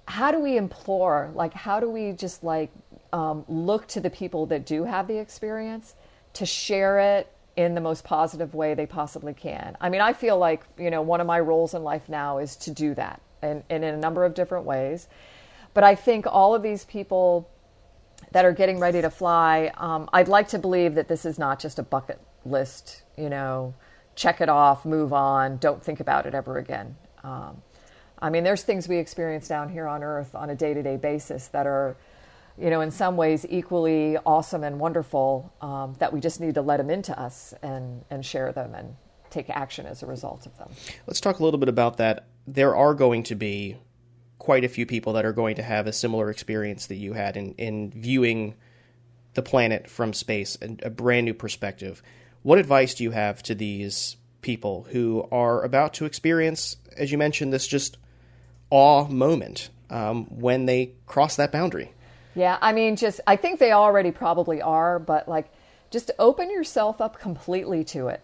how 0.08 0.32
do 0.32 0.40
we 0.40 0.58
implore 0.58 1.32
like 1.34 1.54
how 1.54 1.80
do 1.80 1.90
we 1.90 2.12
just 2.12 2.44
like 2.44 2.72
um, 3.14 3.46
look 3.48 3.88
to 3.88 4.00
the 4.02 4.10
people 4.10 4.46
that 4.48 4.66
do 4.66 4.84
have 4.84 5.08
the 5.08 5.18
experience 5.18 5.96
to 6.34 6.46
share 6.46 7.00
it 7.00 7.32
in 7.56 7.74
the 7.74 7.82
most 7.82 8.04
positive 8.04 8.54
way 8.54 8.74
they 8.74 8.86
possibly 8.86 9.34
can? 9.34 9.78
I 9.82 9.90
mean 9.90 10.02
i 10.02 10.14
feel 10.14 10.38
like 10.38 10.64
you 10.78 10.90
know 10.90 11.02
one 11.02 11.22
of 11.22 11.28
my 11.28 11.40
roles 11.40 11.74
in 11.74 11.84
life 11.84 12.10
now 12.10 12.38
is 12.38 12.56
to 12.58 12.72
do 12.72 12.94
that 12.96 13.22
and, 13.42 13.64
and 13.70 13.84
in 13.84 13.94
a 13.94 13.98
number 13.98 14.26
of 14.26 14.34
different 14.34 14.66
ways. 14.66 15.08
But 15.74 15.84
i 15.84 15.96
think 15.96 16.26
all 16.28 16.56
of 16.56 16.64
these 16.64 16.86
people 16.86 17.50
that 18.32 18.46
are 18.46 18.54
getting 18.54 18.80
ready 18.80 19.02
to 19.02 19.10
fly 19.10 19.72
um, 19.78 20.10
i'd 20.14 20.30
like 20.30 20.48
to 20.48 20.58
believe 20.58 20.96
that 20.96 21.08
this 21.08 21.26
is 21.26 21.38
not 21.38 21.60
just 21.60 21.80
a 21.80 21.84
bucket 21.84 22.20
list 22.46 23.04
you 23.18 23.30
know 23.30 23.74
check 24.16 24.42
it 24.42 24.50
off 24.50 24.86
move 24.86 25.14
on 25.14 25.58
don't 25.58 25.84
think 25.84 26.00
about 26.00 26.26
it 26.26 26.34
ever 26.34 26.58
again. 26.58 26.96
Um, 27.24 27.62
I 28.20 28.30
mean, 28.30 28.44
there's 28.44 28.64
things 28.64 28.88
we 28.88 28.98
experience 28.98 29.48
down 29.48 29.70
here 29.70 29.88
on 29.88 30.04
Earth 30.04 30.36
on 30.36 30.50
a 30.50 30.56
day 30.56 30.74
to 30.74 30.82
day 30.82 30.98
basis 30.98 31.48
that 31.50 31.68
are, 31.68 31.98
you 32.58 32.70
know, 32.70 32.82
in 32.82 32.92
some 32.92 33.18
ways 33.18 33.46
equally 33.50 34.18
awesome 34.26 34.64
and 34.64 34.80
wonderful 34.80 35.54
um, 35.62 35.96
that 36.00 36.14
we 36.14 36.20
just 36.20 36.40
need 36.40 36.56
to 36.56 36.62
let 36.62 36.78
them 36.78 36.90
into 36.90 37.18
us 37.20 37.54
and, 37.62 38.04
and 38.10 38.26
share 38.26 38.52
them 38.52 38.74
and 38.74 38.96
take 39.30 39.50
action 39.50 39.86
as 39.86 40.02
a 40.02 40.06
result 40.06 40.46
of 40.46 40.58
them. 40.58 40.70
Let's 41.08 41.20
talk 41.20 41.40
a 41.40 41.44
little 41.44 41.60
bit 41.60 41.70
about 41.70 41.98
that. 41.98 42.28
There 42.48 42.76
are 42.76 42.94
going 42.94 43.24
to 43.24 43.36
be 43.36 43.78
quite 44.38 44.64
a 44.64 44.70
few 44.70 44.86
people 44.86 45.14
that 45.14 45.26
are 45.26 45.34
going 45.34 45.56
to 45.56 45.64
have 45.64 45.88
a 45.88 45.94
similar 45.94 46.30
experience 46.30 46.88
that 46.88 46.96
you 46.96 47.14
had 47.14 47.36
in, 47.36 47.54
in 47.56 47.92
viewing 47.92 48.56
the 49.34 49.42
planet 49.42 49.90
from 49.90 50.14
space, 50.14 50.58
and 50.62 50.82
a 50.84 50.90
brand 50.90 51.26
new 51.26 51.34
perspective. 51.34 52.02
What 52.42 52.58
advice 52.58 52.96
do 52.96 53.04
you 53.04 53.12
have 53.12 53.44
to 53.44 53.56
these 53.56 54.16
people 54.42 54.88
who 54.92 55.28
are 55.32 55.62
about 55.64 55.94
to 55.96 56.06
experience, 56.06 56.78
as 56.96 57.12
you 57.12 57.18
mentioned, 57.18 57.52
this 57.52 57.68
just 57.68 57.98
awe 58.70 59.08
moment 59.08 59.70
um, 59.90 60.26
when 60.26 60.66
they 60.66 60.92
cross 61.06 61.36
that 61.36 61.52
boundary. 61.52 61.92
Yeah, 62.36 62.58
I 62.62 62.74
mean, 62.74 62.96
just 62.96 63.22
I 63.26 63.36
think 63.36 63.60
they 63.60 63.72
already 63.72 64.12
probably 64.12 64.62
are, 64.62 65.00
but 65.00 65.28
like, 65.28 65.50
just 65.90 66.12
open 66.20 66.50
yourself 66.50 67.00
up 67.00 67.20
completely 67.20 67.84
to 67.86 68.10
it. 68.10 68.22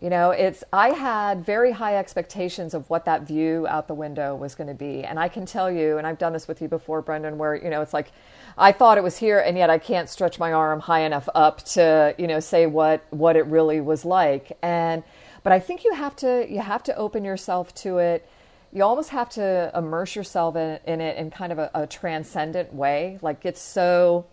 You 0.00 0.08
know, 0.08 0.30
it's 0.30 0.64
I 0.72 0.90
had 0.90 1.44
very 1.44 1.72
high 1.72 1.96
expectations 1.96 2.72
of 2.72 2.88
what 2.88 3.04
that 3.04 3.22
view 3.22 3.66
out 3.68 3.86
the 3.86 3.94
window 3.94 4.34
was 4.34 4.54
going 4.54 4.68
to 4.68 4.74
be, 4.74 5.04
and 5.04 5.18
I 5.18 5.28
can 5.28 5.44
tell 5.44 5.70
you, 5.70 5.98
and 5.98 6.06
I've 6.06 6.18
done 6.18 6.32
this 6.32 6.48
with 6.48 6.62
you 6.62 6.68
before, 6.68 7.02
Brendan, 7.02 7.36
where 7.36 7.54
you 7.54 7.68
know 7.68 7.82
it's 7.82 7.92
like 7.92 8.12
I 8.56 8.72
thought 8.72 8.96
it 8.96 9.04
was 9.04 9.18
here, 9.18 9.40
and 9.40 9.58
yet 9.58 9.68
I 9.68 9.76
can't 9.76 10.08
stretch 10.08 10.38
my 10.38 10.52
arm 10.52 10.80
high 10.80 11.00
enough 11.00 11.28
up 11.34 11.62
to 11.72 12.14
you 12.18 12.26
know 12.26 12.40
say 12.40 12.66
what 12.66 13.04
what 13.10 13.36
it 13.36 13.44
really 13.46 13.82
was 13.82 14.06
like, 14.06 14.56
and 14.62 15.02
but 15.42 15.52
I 15.52 15.60
think 15.60 15.84
you 15.84 15.92
have 15.94 16.16
to 16.16 16.46
you 16.48 16.60
have 16.60 16.82
to 16.84 16.96
open 16.96 17.22
yourself 17.22 17.74
to 17.76 17.98
it. 17.98 18.26
You 18.72 18.84
almost 18.84 19.10
have 19.10 19.28
to 19.30 19.72
immerse 19.74 20.14
yourself 20.14 20.56
in, 20.56 20.78
in 20.86 21.00
it 21.00 21.16
in 21.16 21.30
kind 21.30 21.52
of 21.52 21.58
a, 21.58 21.70
a 21.74 21.86
transcendent 21.86 22.72
way, 22.72 23.18
like 23.20 23.40
get 23.40 23.58
so 23.58 24.26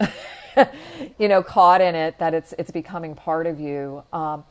you 1.18 1.28
know 1.28 1.42
caught 1.42 1.82
in 1.82 1.96
it 1.96 2.20
that 2.20 2.34
it's 2.34 2.54
it's 2.60 2.72
becoming 2.72 3.16
part 3.16 3.48
of 3.48 3.60
you. 3.60 4.04
Um, 4.14 4.44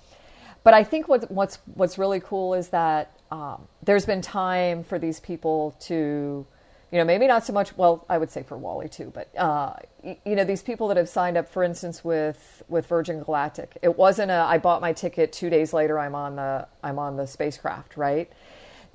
but 0.64 0.74
I 0.74 0.82
think 0.82 1.06
what's 1.06 1.26
what's 1.26 1.60
what's 1.74 1.98
really 1.98 2.18
cool 2.18 2.54
is 2.54 2.68
that 2.68 3.16
um, 3.30 3.68
there's 3.84 4.06
been 4.06 4.20
time 4.20 4.82
for 4.84 4.98
these 4.98 5.20
people 5.20 5.76
to, 5.80 6.44
you 6.90 6.98
know, 6.98 7.04
maybe 7.04 7.28
not 7.28 7.44
so 7.44 7.52
much. 7.52 7.76
Well, 7.76 8.04
I 8.08 8.18
would 8.18 8.30
say 8.30 8.42
for 8.42 8.56
Wally 8.56 8.88
too, 8.88 9.12
but 9.14 9.36
uh, 9.36 9.74
you, 10.02 10.16
you 10.24 10.34
know, 10.36 10.42
these 10.44 10.62
people 10.62 10.88
that 10.88 10.96
have 10.96 11.08
signed 11.08 11.36
up, 11.36 11.48
for 11.48 11.62
instance, 11.62 12.04
with 12.04 12.64
with 12.68 12.86
Virgin 12.86 13.22
Galactic. 13.22 13.78
It 13.82 13.96
wasn't 13.96 14.32
a 14.32 14.34
I 14.34 14.58
bought 14.58 14.80
my 14.80 14.92
ticket 14.92 15.32
two 15.32 15.50
days 15.50 15.72
later. 15.72 15.98
I'm 16.00 16.16
on 16.16 16.36
the 16.36 16.66
I'm 16.82 16.98
on 16.98 17.16
the 17.16 17.26
spacecraft, 17.26 17.96
right? 17.96 18.28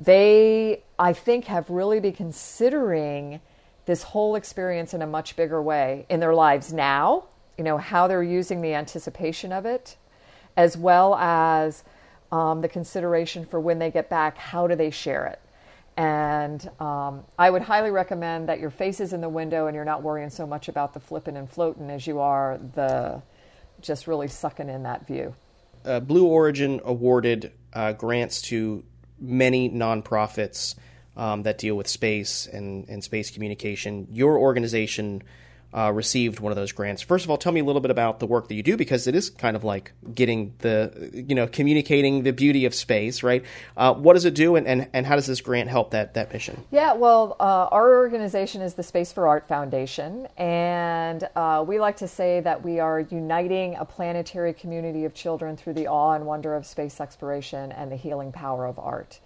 They, 0.02 0.82
I 0.98 1.14
think, 1.14 1.46
have 1.46 1.70
really 1.70 2.00
been 2.00 2.14
considering 2.14 3.40
this 3.86 4.04
whole 4.04 4.36
experience 4.36 4.94
in 4.94 5.02
a 5.02 5.08
much 5.08 5.36
bigger 5.36 5.62
way 5.62 6.06
in 6.10 6.20
their 6.20 6.34
lives 6.34 6.74
now. 6.74 7.26
You 7.58 7.64
know 7.64 7.78
how 7.78 8.08
they're 8.08 8.24
using 8.24 8.62
the 8.62 8.74
anticipation 8.74 9.54
of 9.54 9.66
it 9.66 9.98
as 10.58 10.76
well 10.76 11.16
as 11.16 11.84
um, 12.32 12.62
the 12.62 12.68
consideration 12.68 13.46
for 13.46 13.60
when 13.60 13.80
they 13.80 13.92
get 13.92 14.10
back, 14.10 14.38
how 14.38 14.68
do 14.68 14.76
they 14.76 14.90
share 14.90 15.28
it? 15.28 15.40
And 15.98 16.70
um, 16.80 17.24
I 17.38 17.50
would 17.50 17.62
highly 17.62 17.92
recommend 17.92 18.48
that 18.50 18.60
your 18.60 18.70
face 18.70 19.00
is 19.00 19.14
in 19.14 19.22
the 19.22 19.30
window 19.30 19.68
and 19.68 19.76
you're 19.76 19.86
not 19.86 20.02
worrying 20.02 20.30
so 20.30 20.48
much 20.48 20.70
about 20.70 20.94
the 20.94 21.00
flipping 21.00 21.36
and 21.36 21.50
floating 21.50 21.90
as 21.90 22.08
you 22.08 22.20
are 22.20 22.60
the 22.76 23.22
just 23.82 24.08
really 24.08 24.28
sucking 24.28 24.70
in 24.70 24.84
that 24.84 25.06
view. 25.06 25.36
Uh, 25.84 26.00
Blue 26.00 26.26
Origin 26.26 26.80
awarded 26.86 27.52
uh, 27.74 27.94
grants 27.94 28.42
to 28.44 28.84
many 29.22 29.70
nonprofits 29.70 30.76
um, 31.16 31.44
that 31.44 31.58
deal 31.58 31.76
with 31.76 31.88
space 31.88 32.48
and, 32.48 32.88
and 32.90 33.04
space 33.04 33.30
communication. 33.30 34.08
Your 34.12 34.38
organization 34.38 35.22
uh, 35.74 35.92
received 35.94 36.40
one 36.40 36.52
of 36.52 36.56
those 36.56 36.72
grants. 36.72 37.02
First 37.02 37.26
of 37.26 37.32
all, 37.32 37.38
tell 37.38 37.52
me 37.52 37.62
a 37.62 37.64
little 37.64 37.82
bit 37.82 37.92
about 37.92 38.20
the 38.20 38.28
work 38.28 38.48
that 38.50 38.56
you 38.56 38.64
do 38.64 38.76
because 38.76 39.08
it 39.08 39.16
is 39.16 39.30
kind 39.30 39.56
of 39.56 39.64
like 39.64 39.94
getting 40.14 40.54
the, 40.60 41.12
you 41.14 41.36
know, 41.36 41.48
communicating 41.48 42.24
the 42.24 42.32
beauty 42.32 42.66
of 42.66 42.76
space, 42.76 43.24
right? 43.24 43.44
Uh, 43.78 43.94
what 43.94 44.14
does 44.14 44.26
it 44.26 44.36
do 44.36 44.56
and, 44.56 44.68
and, 44.68 44.90
and 44.94 45.06
how 45.06 45.16
does 45.16 45.28
this 45.28 45.42
grant 45.42 45.70
help 45.70 45.92
that, 45.92 46.14
that 46.14 46.32
mission? 46.34 46.64
Yeah, 46.72 46.94
well, 46.94 47.36
uh, 47.40 47.70
our 47.72 47.96
organization 47.98 48.62
is 48.62 48.74
the 48.74 48.84
Space 48.84 49.12
for 49.12 49.28
Art 49.28 49.48
Foundation, 49.48 50.28
and 50.38 51.28
uh, 51.36 51.64
we 51.66 51.80
like 51.80 51.98
to 51.98 52.08
say 52.08 52.42
that 52.42 52.64
we 52.64 52.80
are 52.80 53.00
uniting 53.00 53.76
a 53.76 53.86
planetary 53.86 54.54
community 54.54 55.06
of 55.06 55.14
children 55.14 55.56
through 55.56 55.74
the 55.74 55.88
awe 55.88 56.14
and 56.14 56.26
wonder 56.26 56.56
of 56.56 56.66
space 56.66 57.00
exploration 57.00 57.72
and 57.72 57.92
the 57.92 57.96
healing 57.96 58.32
power 58.32 58.66
of 58.66 58.78
art. 58.78 59.20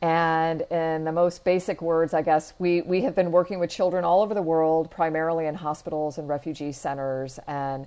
And 0.00 0.62
in 0.70 1.04
the 1.04 1.12
most 1.12 1.44
basic 1.44 1.82
words, 1.82 2.14
I 2.14 2.22
guess, 2.22 2.52
we, 2.58 2.82
we 2.82 3.02
have 3.02 3.16
been 3.16 3.32
working 3.32 3.58
with 3.58 3.70
children 3.70 4.04
all 4.04 4.22
over 4.22 4.32
the 4.32 4.42
world, 4.42 4.90
primarily 4.90 5.46
in 5.46 5.56
hospitals 5.56 6.18
and 6.18 6.28
refugee 6.28 6.70
centers, 6.70 7.40
and 7.48 7.86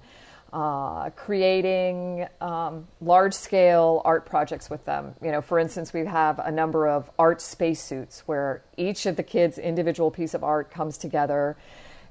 uh, 0.52 1.10
creating 1.12 2.28
um, 2.42 2.86
large 3.00 3.34
scale 3.34 4.02
art 4.04 4.26
projects 4.26 4.70
with 4.70 4.84
them. 4.84 5.16
You 5.22 5.32
know, 5.32 5.42
for 5.42 5.58
instance, 5.58 5.94
we 5.94 6.06
have 6.06 6.40
a 6.40 6.52
number 6.52 6.90
of 6.90 7.10
art 7.18 7.42
spacesuits 7.42 8.24
where 8.26 8.62
each 8.76 9.06
of 9.06 9.16
the 9.16 9.24
kids' 9.24 9.58
individual 9.58 10.12
piece 10.12 10.34
of 10.34 10.44
art 10.44 10.70
comes 10.70 10.98
together 10.98 11.56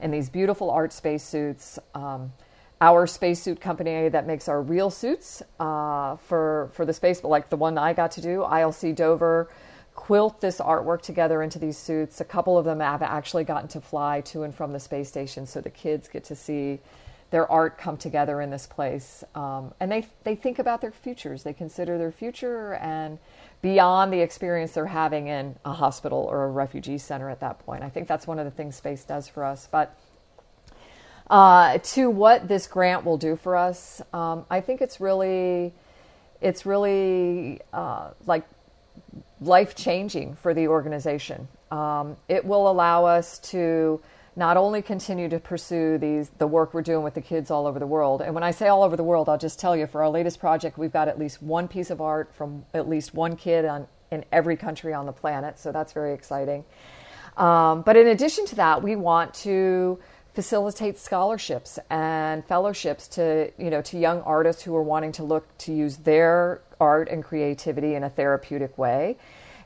in 0.01 0.11
these 0.11 0.31
beautiful 0.31 0.71
art 0.71 0.95
spacesuits. 0.95 1.79
Um, 1.95 2.33
our 2.81 3.07
spacesuit 3.07 3.61
company 3.61 4.09
that 4.09 4.27
makes 4.27 4.49
our 4.49 4.63
real 4.63 4.89
suits 4.89 5.43
uh, 5.59 6.17
for 6.17 6.71
for 6.73 6.87
the 6.87 6.95
space, 6.95 7.21
but 7.21 7.29
like 7.29 7.51
the 7.51 7.59
one 7.59 7.77
I 7.77 7.93
got 7.93 8.13
to 8.13 8.23
do, 8.23 8.39
ILC 8.39 8.95
Dover 8.95 9.51
quilt 10.01 10.41
this 10.41 10.61
artwork 10.61 11.03
together 11.03 11.43
into 11.43 11.59
these 11.59 11.77
suits. 11.77 12.23
A 12.23 12.25
couple 12.25 12.57
of 12.57 12.65
them 12.65 12.81
have 12.81 13.03
actually 13.03 13.45
gotten 13.45 13.69
to 13.69 13.83
fly 13.83 14.23
to 14.23 14.45
and 14.45 14.55
from 14.55 14.73
the 14.73 14.81
space 14.81 15.11
station, 15.11 15.47
so 15.47 15.61
the 15.61 15.69
kids 15.69 16.09
get 16.09 16.25
to 16.25 16.35
see 16.35 16.79
their 17.31 17.47
art 17.53 17.77
come 17.77 17.99
together 17.99 18.41
in 18.41 18.49
this 18.49 18.67
place. 18.67 19.23
Um, 19.35 19.75
and 19.79 19.93
they, 19.93 20.07
they 20.25 20.35
think 20.35 20.59
about 20.59 20.81
their 20.81 20.91
futures. 20.91 21.43
They 21.43 21.53
consider 21.53 21.99
their 21.99 22.11
future 22.11 22.75
and 22.77 23.19
beyond 23.61 24.11
the 24.11 24.21
experience 24.21 24.73
they're 24.73 24.87
having 24.87 25.27
in 25.27 25.57
a 25.67 25.75
hospital 25.75 26.27
or 26.31 26.45
a 26.45 26.51
refugee 26.51 26.97
center 26.97 27.29
at 27.29 27.41
that 27.41 27.59
point. 27.59 27.83
I 27.83 27.91
think 27.91 28.09
that's 28.09 28.27
one 28.27 28.39
of 28.39 28.47
the 28.47 28.51
things 28.51 28.77
space 28.77 29.05
does 29.05 29.29
for 29.29 29.45
us. 29.45 29.69
But 29.71 29.95
uh, 31.29 31.77
to 31.77 32.09
what 32.09 32.49
this 32.49 32.67
grant 32.67 33.05
will 33.05 33.19
do 33.19 33.37
for 33.37 33.55
us, 33.55 34.01
um, 34.15 34.47
I 34.49 34.63
think 34.63 34.81
it's 34.81 34.99
really, 34.99 35.75
it's 36.41 36.65
really 36.65 37.61
uh, 37.75 38.13
like 38.27 38.47
life 39.41 39.75
changing 39.75 40.37
for 40.37 40.55
the 40.55 40.69
organization. 40.69 41.49
Um, 41.71 42.17
it 42.29 42.45
will 42.45 42.71
allow 42.71 43.05
us 43.05 43.39
to 43.51 44.01
not 44.37 44.57
only 44.57 44.81
continue 44.81 45.29
to 45.29 45.39
pursue 45.39 45.99
these 45.99 46.31
the 46.39 46.47
work 46.47 46.73
we're 46.73 46.83
doing 46.83 47.03
with 47.03 47.15
the 47.15 47.21
kids 47.21 47.51
all 47.51 47.67
over 47.67 47.79
the 47.79 47.87
world. 47.87 48.23
And 48.23 48.35
when 48.35 48.45
I 48.45 48.53
say 48.53 48.69
all 48.69 48.83
over 48.83 48.97
the 48.97 49.05
world, 49.05 49.29
I'll 49.29 49.39
just 49.39 49.59
tell 49.59 49.77
you 49.77 49.87
for 49.87 50.03
our 50.03 50.11
latest 50.11 50.41
project, 50.41 50.79
we've 50.79 50.93
got 50.93 51.09
at 51.09 51.19
least 51.19 51.43
one 51.43 51.69
piece 51.69 51.91
of 51.91 52.01
art 52.01 52.35
from 52.35 52.65
at 52.73 52.89
least 52.89 53.15
one 53.15 53.37
kid 53.37 53.65
on, 53.65 53.87
in 54.11 54.25
every 54.31 54.57
country 54.57 54.95
on 54.95 55.07
the 55.07 55.13
planet. 55.13 55.59
So 55.59 55.73
that's 55.73 55.93
very 55.93 56.15
exciting. 56.15 56.65
Um, 57.37 57.83
but 57.83 57.97
in 57.97 58.09
addition 58.09 58.47
to 58.47 58.57
that, 58.57 58.83
we 58.83 58.97
want 58.97 59.35
to 59.35 59.99
facilitate 60.35 60.99
scholarships 60.99 61.79
and 61.91 62.45
fellowships 62.45 63.09
to 63.09 63.51
you 63.59 63.71
know 63.71 63.83
to 63.83 63.99
young 63.99 64.21
artists 64.23 64.63
who 64.63 64.75
are 64.77 64.83
wanting 64.83 65.13
to 65.13 65.25
look 65.25 65.47
to 65.59 65.73
use 65.73 65.99
their 65.99 66.61
art 66.81 67.09
and 67.09 67.23
creativity 67.23 67.95
in 67.95 68.05
a 68.05 68.11
therapeutic 68.11 68.77
way. 68.79 69.17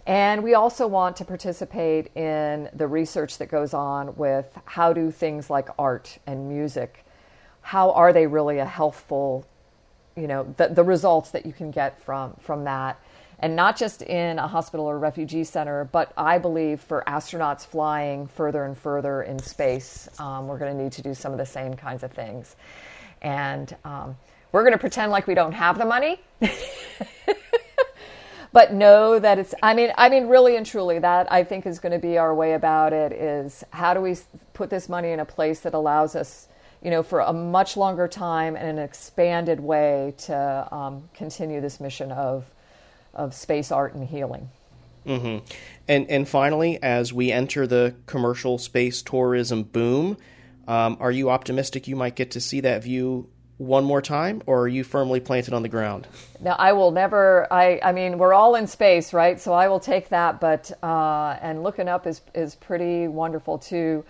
And 0.07 0.43
we 0.43 0.55
also 0.55 0.87
want 0.87 1.17
to 1.17 1.25
participate 1.25 2.15
in 2.15 2.69
the 2.75 2.87
research 2.87 3.39
that 3.39 3.47
goes 3.47 3.73
on 3.73 4.15
with 4.17 4.47
how 4.67 4.93
do 4.93 5.11
things 5.11 5.49
like 5.49 5.69
art 5.79 6.19
and 6.27 6.49
music, 6.49 7.05
how 7.63 7.93
are 7.93 8.13
they 8.13 8.27
really 8.27 8.59
a 8.59 8.67
healthful, 8.67 9.47
you 10.15 10.27
know, 10.27 10.55
the, 10.59 10.69
the 10.69 10.85
results 10.85 11.31
that 11.31 11.47
you 11.47 11.55
can 11.55 11.71
get 11.71 11.99
from, 12.03 12.35
from 12.39 12.65
that. 12.65 13.01
And 13.41 13.57
not 13.57 13.77
just 13.77 14.03
in 14.03 14.39
a 14.39 14.47
hospital 14.47 14.87
or 14.87 14.99
refugee 14.99 15.45
center, 15.45 15.85
but 15.85 16.13
I 16.17 16.39
believe 16.39 16.81
for 16.81 17.03
astronauts 17.07 17.67
flying 17.67 18.27
further 18.27 18.65
and 18.65 18.77
further 18.77 19.23
in 19.23 19.39
space, 19.39 20.09
um, 20.19 20.47
we're 20.47 20.59
going 20.59 20.77
to 20.77 20.83
need 20.83 20.93
to 20.93 21.03
do 21.03 21.15
some 21.15 21.33
of 21.33 21.39
the 21.39 21.47
same 21.47 21.75
kinds 21.75 22.03
of 22.03 22.13
things. 22.13 22.57
And 23.23 23.75
um, 23.85 24.17
we're 24.53 24.63
going 24.63 24.73
to 24.73 24.79
pretend 24.79 25.11
like 25.11 25.27
we 25.27 25.35
don't 25.35 25.53
have 25.53 25.79
the 25.79 25.85
money. 25.85 26.21
but 28.55 28.73
know 28.73 29.19
that 29.19 29.39
it's 29.39 29.53
i 29.63 29.75
mean 29.75 29.93
i 29.99 30.09
mean 30.09 30.29
really 30.29 30.57
and 30.57 30.65
truly 30.65 31.01
that 31.01 31.31
i 31.31 31.43
think 31.43 31.67
is 31.67 31.81
going 31.81 31.93
to 31.93 31.99
be 31.99 32.17
our 32.17 32.33
way 32.35 32.55
about 32.55 32.93
it 32.93 33.13
is 33.13 33.65
how 33.71 33.93
do 33.93 34.01
we 34.01 34.17
put 34.53 34.71
this 34.71 34.89
money 34.89 35.11
in 35.11 35.21
a 35.21 35.25
place 35.25 35.61
that 35.61 35.75
allows 35.75 36.15
us 36.15 36.49
you 36.81 36.91
know 36.91 37.03
for 37.03 37.21
a 37.21 37.33
much 37.33 37.77
longer 37.77 38.07
time 38.07 38.55
and 38.55 38.69
an 38.69 38.79
expanded 38.79 39.59
way 39.59 40.15
to 40.17 40.69
um, 40.71 41.03
continue 41.13 41.61
this 41.61 41.81
mission 41.81 42.13
of 42.13 42.54
of 43.15 43.35
space 43.35 43.73
art 43.73 43.95
and 43.95 44.09
healing 44.09 44.51
mm-hmm. 45.07 45.45
and 45.89 46.11
and 46.11 46.29
finally 46.29 46.83
as 46.83 47.13
we 47.13 47.31
enter 47.33 47.67
the 47.67 47.95
commercial 48.07 48.59
space 48.59 49.03
tourism 49.03 49.63
boom 49.63 50.17
um, 50.67 50.97
are 51.01 51.13
you 51.13 51.31
optimistic 51.31 51.89
you 51.89 51.97
might 51.97 52.15
get 52.15 52.31
to 52.33 52.41
see 52.41 52.61
that 52.61 52.83
view 52.83 53.29
one 53.59 53.85
more 53.85 54.03
time, 54.03 54.43
or 54.47 54.63
are 54.63 54.69
you 54.69 54.83
firmly 54.83 55.21
planted 55.21 55.55
on 55.55 55.63
the 55.63 55.69
ground? 55.69 56.07
Now, 56.41 56.57
I 56.59 56.73
will 56.73 56.91
never. 56.91 57.53
I, 57.53 57.81
I 57.83 57.93
mean, 57.93 58.19
we're 58.19 58.35
all 58.35 58.57
in 58.57 58.67
space, 58.67 59.13
right? 59.13 59.41
So 59.41 59.53
I 59.53 59.69
will 59.69 59.81
take 59.81 60.09
that. 60.09 60.41
But 60.41 60.73
uh, 60.83 61.37
and 61.41 61.63
looking 61.63 61.89
up 61.89 62.07
is 62.07 62.21
is 62.35 62.55
pretty 62.55 63.09
wonderful 63.09 63.59
too. 63.59 64.05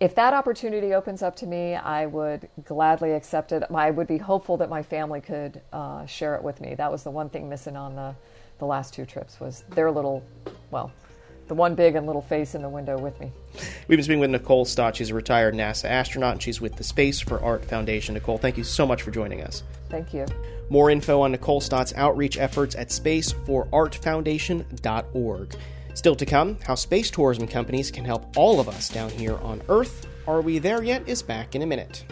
If 0.00 0.14
that 0.16 0.34
opportunity 0.34 0.92
opens 0.92 1.22
up 1.22 1.36
to 1.36 1.46
me, 1.46 1.74
I 1.74 2.06
would 2.06 2.48
gladly 2.64 3.12
accept 3.12 3.52
it. 3.52 3.62
I 3.72 3.90
would 3.90 4.06
be 4.06 4.18
hopeful 4.18 4.56
that 4.58 4.68
my 4.68 4.82
family 4.82 5.20
could 5.20 5.60
uh, 5.72 6.04
share 6.06 6.34
it 6.34 6.42
with 6.42 6.60
me. 6.60 6.74
That 6.74 6.90
was 6.90 7.04
the 7.04 7.10
one 7.10 7.30
thing 7.30 7.48
missing 7.48 7.76
on 7.76 7.94
the 7.94 8.14
the 8.58 8.66
last 8.66 8.94
two 8.94 9.04
trips 9.04 9.40
was 9.40 9.64
their 9.70 9.90
little, 9.90 10.22
well, 10.70 10.92
the 11.48 11.54
one 11.54 11.74
big 11.74 11.94
and 11.94 12.06
little 12.06 12.22
face 12.22 12.54
in 12.54 12.62
the 12.62 12.68
window 12.68 12.98
with 12.98 13.18
me. 13.20 13.30
We've 13.86 13.98
been 13.98 14.04
speaking 14.04 14.20
with 14.20 14.30
Nicole 14.30 14.64
Stott. 14.64 14.96
She's 14.96 15.10
a 15.10 15.14
retired 15.14 15.54
NASA 15.54 15.84
astronaut, 15.84 16.32
and 16.32 16.42
she's 16.42 16.60
with 16.60 16.76
the 16.76 16.84
Space 16.84 17.20
for 17.20 17.42
Art 17.42 17.64
Foundation. 17.64 18.14
Nicole, 18.14 18.38
thank 18.38 18.56
you 18.56 18.64
so 18.64 18.86
much 18.86 19.02
for 19.02 19.10
joining 19.10 19.42
us. 19.42 19.62
Thank 19.90 20.14
you. 20.14 20.26
More 20.70 20.90
info 20.90 21.20
on 21.20 21.32
Nicole 21.32 21.60
Stott's 21.60 21.92
outreach 21.96 22.38
efforts 22.38 22.74
at 22.74 22.88
spaceforartfoundation.org. 22.88 25.56
Still 25.94 26.16
to 26.16 26.26
come, 26.26 26.58
how 26.66 26.74
space 26.74 27.10
tourism 27.10 27.46
companies 27.46 27.90
can 27.90 28.04
help 28.04 28.36
all 28.36 28.58
of 28.58 28.68
us 28.68 28.88
down 28.88 29.10
here 29.10 29.36
on 29.38 29.62
Earth. 29.68 30.06
Are 30.26 30.40
we 30.40 30.58
there 30.58 30.82
yet? 30.82 31.08
Is 31.08 31.22
back 31.22 31.54
in 31.54 31.62
a 31.62 31.66
minute. 31.66 32.04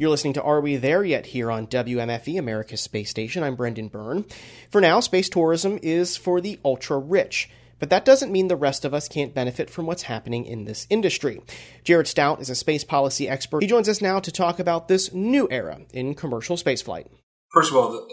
You're 0.00 0.10
listening 0.10 0.34
to 0.34 0.42
Are 0.44 0.60
We 0.60 0.76
There 0.76 1.02
Yet 1.02 1.26
here 1.26 1.50
on 1.50 1.66
WMFE, 1.66 2.38
America's 2.38 2.80
Space 2.80 3.10
Station. 3.10 3.42
I'm 3.42 3.56
Brendan 3.56 3.88
Byrne. 3.88 4.26
For 4.70 4.80
now, 4.80 5.00
space 5.00 5.28
tourism 5.28 5.80
is 5.82 6.16
for 6.16 6.40
the 6.40 6.60
ultra 6.64 7.00
rich. 7.00 7.50
But 7.80 7.90
that 7.90 8.04
doesn't 8.04 8.30
mean 8.30 8.46
the 8.46 8.54
rest 8.54 8.84
of 8.84 8.94
us 8.94 9.08
can't 9.08 9.34
benefit 9.34 9.68
from 9.68 9.86
what's 9.86 10.04
happening 10.04 10.44
in 10.44 10.66
this 10.66 10.86
industry. 10.88 11.42
Jared 11.82 12.06
Stout 12.06 12.40
is 12.40 12.48
a 12.48 12.54
space 12.54 12.84
policy 12.84 13.28
expert. 13.28 13.60
He 13.60 13.66
joins 13.66 13.88
us 13.88 14.00
now 14.00 14.20
to 14.20 14.30
talk 14.30 14.60
about 14.60 14.86
this 14.86 15.12
new 15.12 15.48
era 15.50 15.80
in 15.92 16.14
commercial 16.14 16.54
spaceflight. 16.54 17.08
First 17.52 17.72
of 17.72 17.76
all, 17.76 18.08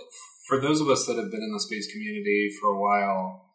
for 0.48 0.60
those 0.60 0.82
of 0.82 0.89
us 0.89 1.06
that 1.06 1.18
have 1.18 1.30
been 1.30 1.44
in 1.44 1.54
the 1.54 1.60
space 1.60 1.92
community 1.94 2.50
for 2.60 2.72
a 2.72 2.82
while, 2.82 3.51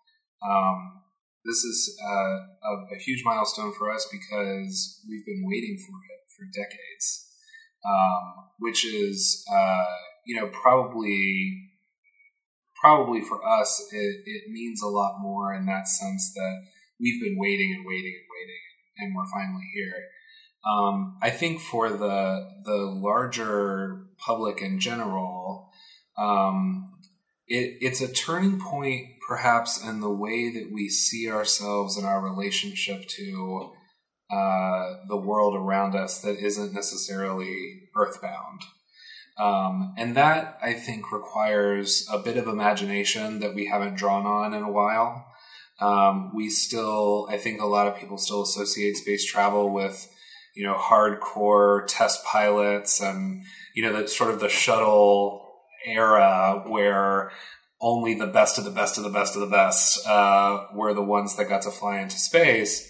um, 0.49 1.03
this 1.45 1.65
is 1.65 1.99
uh, 2.01 2.07
a, 2.07 2.95
a, 2.95 2.99
huge 3.01 3.25
milestone 3.25 3.73
for 3.77 3.91
us 3.91 4.07
because 4.13 5.03
we've 5.09 5.27
been 5.27 5.43
waiting 5.45 5.77
for 5.85 5.97
it 5.99 6.31
for 6.37 6.45
decades 6.55 7.30
um, 7.85 8.47
which 8.59 8.85
is 8.85 9.45
uh, 9.53 9.85
you 10.27 10.37
know 10.37 10.49
probably 10.49 11.67
probably 12.81 13.21
for 13.21 13.47
us 13.47 13.87
it, 13.93 14.23
it 14.25 14.51
means 14.51 14.83
a 14.83 14.89
lot 14.89 15.19
more 15.21 15.53
in 15.55 15.67
that 15.67 15.87
sense 15.87 16.33
that 16.35 16.63
we've 16.99 17.23
been 17.23 17.39
waiting 17.39 17.75
and 17.75 17.85
waiting 17.87 18.15
and 18.17 18.27
waiting 18.31 18.61
and 19.01 19.15
we're 19.15 19.27
finally 19.27 19.69
here. 19.75 20.05
Um, 20.71 21.17
I 21.23 21.31
think 21.31 21.61
for 21.61 21.89
the 21.89 22.49
the 22.65 22.77
larger 22.77 24.07
public 24.19 24.61
in 24.61 24.79
general, 24.79 25.71
um, 26.19 26.93
it, 27.47 27.79
it's 27.81 28.03
a 28.03 28.13
turning 28.13 28.61
point, 28.61 29.07
perhaps, 29.27 29.83
in 29.83 30.01
the 30.01 30.11
way 30.11 30.51
that 30.53 30.71
we 30.71 30.89
see 30.89 31.31
ourselves 31.31 31.97
and 31.97 32.07
our 32.07 32.21
relationship 32.21 33.09
to 33.09 33.73
uh, 34.33 34.97
the 35.09 35.17
world 35.17 35.55
around 35.55 35.95
us 35.95 36.21
that 36.21 36.39
isn't 36.39 36.73
necessarily 36.73 37.89
earthbound. 37.97 38.63
Um, 39.39 39.95
and 39.97 40.17
that, 40.17 40.59
I 40.63 40.75
think, 40.75 41.11
requires 41.13 42.07
a 42.13 42.19
bit 42.19 42.37
of 42.37 42.47
imagination 42.47 43.41
that 43.41 43.55
we 43.55 43.67
haven't 43.67 43.97
drawn 43.97 44.27
on 44.27 44.53
in 44.53 44.63
a 44.63 44.71
while. 44.71 45.27
Um, 45.81 46.35
we 46.35 46.51
still, 46.51 47.27
I 47.31 47.39
think 47.39 47.61
a 47.61 47.67
lot 47.67 47.87
of 47.87 47.97
people 47.97 48.19
still 48.19 48.43
associate 48.43 48.97
space 48.97 49.25
travel 49.25 49.73
with, 49.73 50.13
you 50.55 50.63
know, 50.63 50.75
hardcore 50.75 51.87
test 51.89 52.23
pilots 52.25 53.01
and, 53.01 53.43
you 53.75 53.83
know, 53.83 54.03
the 54.03 54.09
sort 54.09 54.31
of 54.31 54.41
the 54.41 54.49
shuttle 54.51 55.47
era 55.87 56.63
where 56.67 57.33
only 57.81 58.15
the 58.15 58.27
best 58.27 58.59
of 58.59 58.65
the 58.65 58.71
best 58.71 58.99
of 58.99 59.05
the 59.05 59.11
best 59.11 59.35
of 59.35 59.41
the 59.41 59.47
best 59.47 60.07
uh, 60.07 60.67
were 60.75 60.93
the 60.93 61.03
ones 61.03 61.37
that 61.37 61.49
got 61.49 61.63
to 61.63 61.71
fly 61.71 61.99
into 61.99 62.19
space. 62.19 62.90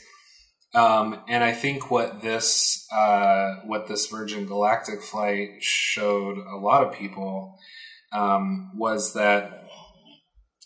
Um, 0.72 1.20
and 1.28 1.42
I 1.42 1.52
think 1.52 1.90
what 1.90 2.22
this 2.22 2.86
uh, 2.92 3.56
what 3.64 3.88
this 3.88 4.06
Virgin 4.06 4.46
Galactic 4.46 5.02
flight 5.02 5.60
showed 5.60 6.38
a 6.38 6.56
lot 6.56 6.84
of 6.84 6.92
people 6.92 7.58
um, 8.12 8.70
was 8.76 9.14
that 9.14 9.64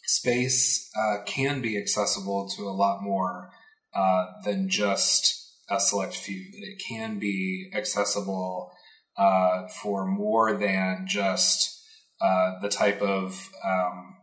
space 0.04 0.90
uh, 0.96 1.22
can 1.24 1.62
be 1.62 1.78
accessible 1.78 2.48
to 2.56 2.62
a 2.64 2.76
lot 2.76 3.02
more 3.02 3.50
uh, 3.94 4.26
than 4.44 4.68
just 4.68 5.52
a 5.70 5.80
select 5.80 6.14
few. 6.14 6.44
It 6.52 6.82
can 6.86 7.18
be 7.18 7.70
accessible 7.74 8.72
uh, 9.16 9.68
for 9.68 10.04
more 10.04 10.54
than 10.54 11.06
just 11.08 11.82
uh, 12.20 12.60
the 12.60 12.68
type 12.68 13.00
of 13.00 13.50
um, 13.64 14.16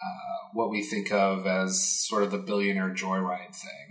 uh, 0.00 0.48
what 0.52 0.70
we 0.70 0.82
think 0.82 1.12
of 1.12 1.46
as 1.46 1.82
sort 2.06 2.22
of 2.22 2.30
the 2.30 2.38
billionaire 2.38 2.94
joyride 2.94 3.54
thing. 3.54 3.85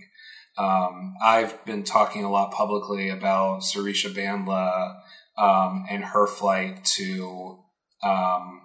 Um, 0.57 1.15
I've 1.21 1.63
been 1.65 1.83
talking 1.83 2.23
a 2.23 2.31
lot 2.31 2.51
publicly 2.51 3.09
about 3.09 3.61
Sirisha 3.61 4.13
Bandla 4.13 4.95
um, 5.37 5.85
and 5.89 6.03
her 6.03 6.27
flight 6.27 6.85
to 6.97 7.59
um, 8.03 8.61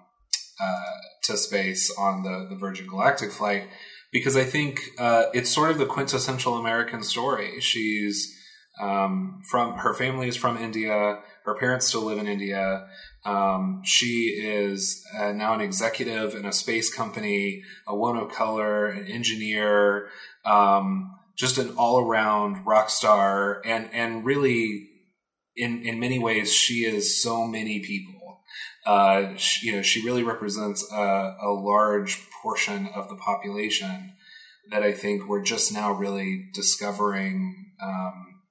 uh, 0.61 1.01
to 1.25 1.37
space 1.37 1.91
on 1.99 2.23
the, 2.23 2.47
the 2.49 2.57
Virgin 2.57 2.87
Galactic 2.87 3.33
flight 3.33 3.65
because 4.13 4.37
I 4.37 4.45
think 4.45 4.81
uh, 4.99 5.25
it's 5.33 5.51
sort 5.51 5.71
of 5.71 5.79
the 5.79 5.87
quintessential 5.87 6.57
American 6.57 7.03
story. 7.03 7.61
She's 7.61 8.37
um, 8.81 9.43
from 9.49 9.79
her 9.79 9.95
family 9.95 10.29
is 10.29 10.37
from 10.37 10.57
India. 10.57 11.19
Her 11.45 11.55
parents 11.55 11.87
still 11.87 12.03
live 12.03 12.19
in 12.19 12.27
India. 12.27 12.87
Um, 13.25 13.83
she 13.85 14.41
is 14.43 15.05
uh, 15.19 15.33
now 15.33 15.55
an 15.55 15.61
executive 15.61 16.35
in 16.35 16.47
a 16.47 16.53
space 16.53 16.93
company, 16.93 17.63
a 17.87 17.97
woman 17.97 18.23
of 18.23 18.31
color, 18.31 18.87
an 18.87 19.07
engineer. 19.07 20.09
Um, 20.45 21.17
just 21.41 21.57
an 21.57 21.75
all 21.79 21.99
around 21.99 22.67
rock 22.67 22.91
star, 22.91 23.63
and 23.65 23.89
and 23.93 24.25
really, 24.25 24.89
in 25.57 25.83
in 25.83 25.99
many 25.99 26.19
ways, 26.19 26.53
she 26.53 26.85
is 26.85 27.23
so 27.23 27.47
many 27.47 27.81
people. 27.81 28.43
Uh, 28.87 29.37
she, 29.37 29.69
you 29.69 29.77
know, 29.77 29.83
she 29.83 30.05
really 30.05 30.23
represents 30.23 30.87
a, 30.93 31.37
a 31.43 31.51
large 31.51 32.19
portion 32.43 32.89
of 32.95 33.09
the 33.09 33.17
population 33.17 34.13
that 34.71 34.83
I 34.83 34.93
think 34.93 35.29
we're 35.29 35.43
just 35.43 35.73
now 35.73 35.93
really 35.93 36.49
discovering 36.55 37.73
um, 37.83 38.43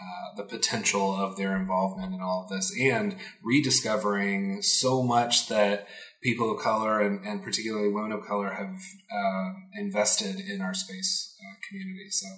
uh, 0.00 0.36
the 0.36 0.44
potential 0.44 1.14
of 1.14 1.36
their 1.36 1.56
involvement 1.56 2.14
in 2.14 2.20
all 2.20 2.44
of 2.44 2.50
this 2.50 2.72
and 2.80 3.16
rediscovering 3.44 4.62
so 4.62 5.02
much 5.02 5.48
that 5.48 5.86
people 6.22 6.54
of 6.54 6.62
color 6.62 7.00
and, 7.00 7.24
and 7.26 7.42
particularly 7.42 7.88
women 7.88 8.12
of 8.12 8.24
color 8.24 8.50
have 8.50 8.76
uh, 9.12 9.52
invested 9.74 10.36
in 10.38 10.62
our 10.62 10.72
space 10.72 11.36
uh, 11.40 11.54
community. 11.68 12.08
So 12.10 12.28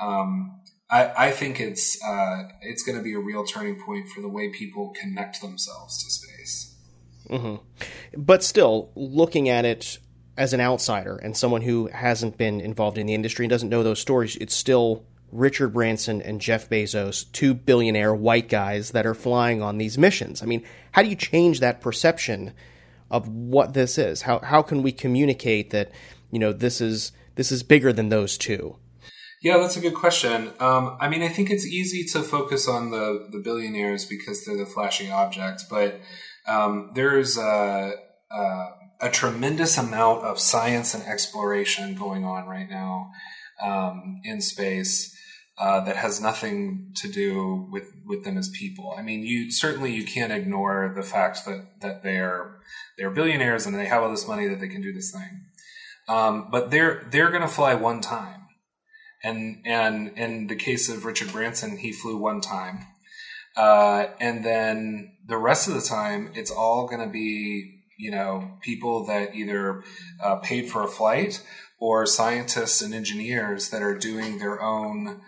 um, 0.00 0.60
I, 0.90 1.26
I, 1.26 1.30
think 1.30 1.60
it's 1.60 2.02
uh, 2.02 2.48
it's 2.62 2.82
going 2.82 2.96
to 2.96 3.04
be 3.04 3.12
a 3.12 3.18
real 3.18 3.44
turning 3.44 3.80
point 3.80 4.08
for 4.08 4.22
the 4.22 4.28
way 4.28 4.48
people 4.48 4.94
connect 4.98 5.42
themselves 5.42 6.02
to 6.02 6.10
space. 6.10 6.76
Mm-hmm. 7.28 8.22
But 8.22 8.42
still, 8.42 8.90
looking 8.96 9.48
at 9.48 9.64
it 9.64 9.98
as 10.36 10.52
an 10.52 10.60
outsider 10.60 11.16
and 11.16 11.36
someone 11.36 11.60
who 11.62 11.88
hasn't 11.88 12.38
been 12.38 12.60
involved 12.60 12.96
in 12.96 13.06
the 13.06 13.14
industry 13.14 13.44
and 13.44 13.50
doesn't 13.50 13.68
know 13.68 13.82
those 13.82 14.00
stories, 14.00 14.36
it's 14.36 14.54
still 14.54 15.04
Richard 15.30 15.68
Branson 15.68 16.22
and 16.22 16.40
Jeff 16.40 16.68
Bezos, 16.68 17.30
two 17.30 17.54
billionaire 17.54 18.14
white 18.14 18.48
guys 18.48 18.92
that 18.92 19.06
are 19.06 19.14
flying 19.14 19.62
on 19.62 19.78
these 19.78 19.98
missions. 19.98 20.42
I 20.42 20.46
mean, 20.46 20.64
how 20.92 21.02
do 21.02 21.08
you 21.08 21.14
change 21.14 21.60
that 21.60 21.80
perception 21.80 22.54
of 23.10 23.28
what 23.28 23.74
this 23.74 23.98
is? 23.98 24.22
How 24.22 24.38
how 24.40 24.62
can 24.62 24.82
we 24.82 24.92
communicate 24.92 25.70
that 25.70 25.90
you 26.30 26.38
know 26.38 26.52
this 26.52 26.80
is 26.80 27.12
this 27.34 27.50
is 27.50 27.62
bigger 27.62 27.92
than 27.92 28.08
those 28.08 28.38
two? 28.38 28.76
Yeah, 29.42 29.56
that's 29.56 29.76
a 29.76 29.80
good 29.80 29.94
question. 29.94 30.52
Um, 30.60 30.98
I 31.00 31.08
mean, 31.08 31.22
I 31.22 31.28
think 31.28 31.50
it's 31.50 31.64
easy 31.64 32.04
to 32.12 32.22
focus 32.22 32.68
on 32.68 32.90
the 32.90 33.28
the 33.30 33.38
billionaires 33.38 34.04
because 34.04 34.44
they're 34.44 34.56
the 34.56 34.66
flashy 34.66 35.10
object, 35.10 35.64
but 35.70 36.00
um, 36.46 36.90
there's 36.94 37.38
a, 37.38 37.92
a, 38.30 38.66
a, 39.00 39.10
tremendous 39.10 39.76
amount 39.78 40.24
of 40.24 40.40
science 40.40 40.94
and 40.94 41.04
exploration 41.04 41.94
going 41.94 42.24
on 42.24 42.48
right 42.48 42.68
now 42.68 43.10
um, 43.62 44.20
in 44.24 44.40
space. 44.40 45.14
Uh, 45.60 45.78
that 45.84 45.96
has 45.96 46.22
nothing 46.22 46.90
to 46.94 47.06
do 47.06 47.68
with, 47.70 47.92
with 48.06 48.24
them 48.24 48.38
as 48.38 48.48
people. 48.48 48.94
I 48.96 49.02
mean, 49.02 49.24
you 49.24 49.50
certainly 49.50 49.92
you 49.92 50.06
can't 50.06 50.32
ignore 50.32 50.90
the 50.96 51.02
fact 51.02 51.44
that 51.44 51.66
that 51.82 52.02
they're 52.02 52.60
they're 52.96 53.10
billionaires 53.10 53.66
and 53.66 53.74
they 53.74 53.84
have 53.84 54.02
all 54.02 54.10
this 54.10 54.26
money 54.26 54.48
that 54.48 54.58
they 54.58 54.68
can 54.68 54.80
do 54.80 54.90
this 54.90 55.12
thing. 55.12 55.44
Um, 56.08 56.48
but 56.50 56.70
they're 56.70 57.06
they're 57.10 57.28
going 57.28 57.42
to 57.42 57.48
fly 57.48 57.74
one 57.74 58.00
time, 58.00 58.46
and 59.22 59.62
and 59.66 60.16
in 60.16 60.46
the 60.46 60.56
case 60.56 60.88
of 60.88 61.04
Richard 61.04 61.30
Branson, 61.30 61.76
he 61.76 61.92
flew 61.92 62.16
one 62.16 62.40
time, 62.40 62.86
uh, 63.54 64.06
and 64.18 64.42
then 64.42 65.12
the 65.26 65.36
rest 65.36 65.68
of 65.68 65.74
the 65.74 65.82
time, 65.82 66.32
it's 66.34 66.50
all 66.50 66.88
going 66.88 67.02
to 67.02 67.12
be 67.12 67.82
you 67.98 68.10
know 68.10 68.52
people 68.62 69.04
that 69.04 69.34
either 69.34 69.84
uh, 70.22 70.36
paid 70.36 70.70
for 70.70 70.82
a 70.82 70.88
flight 70.88 71.42
or 71.78 72.06
scientists 72.06 72.80
and 72.80 72.94
engineers 72.94 73.68
that 73.68 73.82
are 73.82 73.96
doing 73.96 74.38
their 74.38 74.60
own 74.62 75.20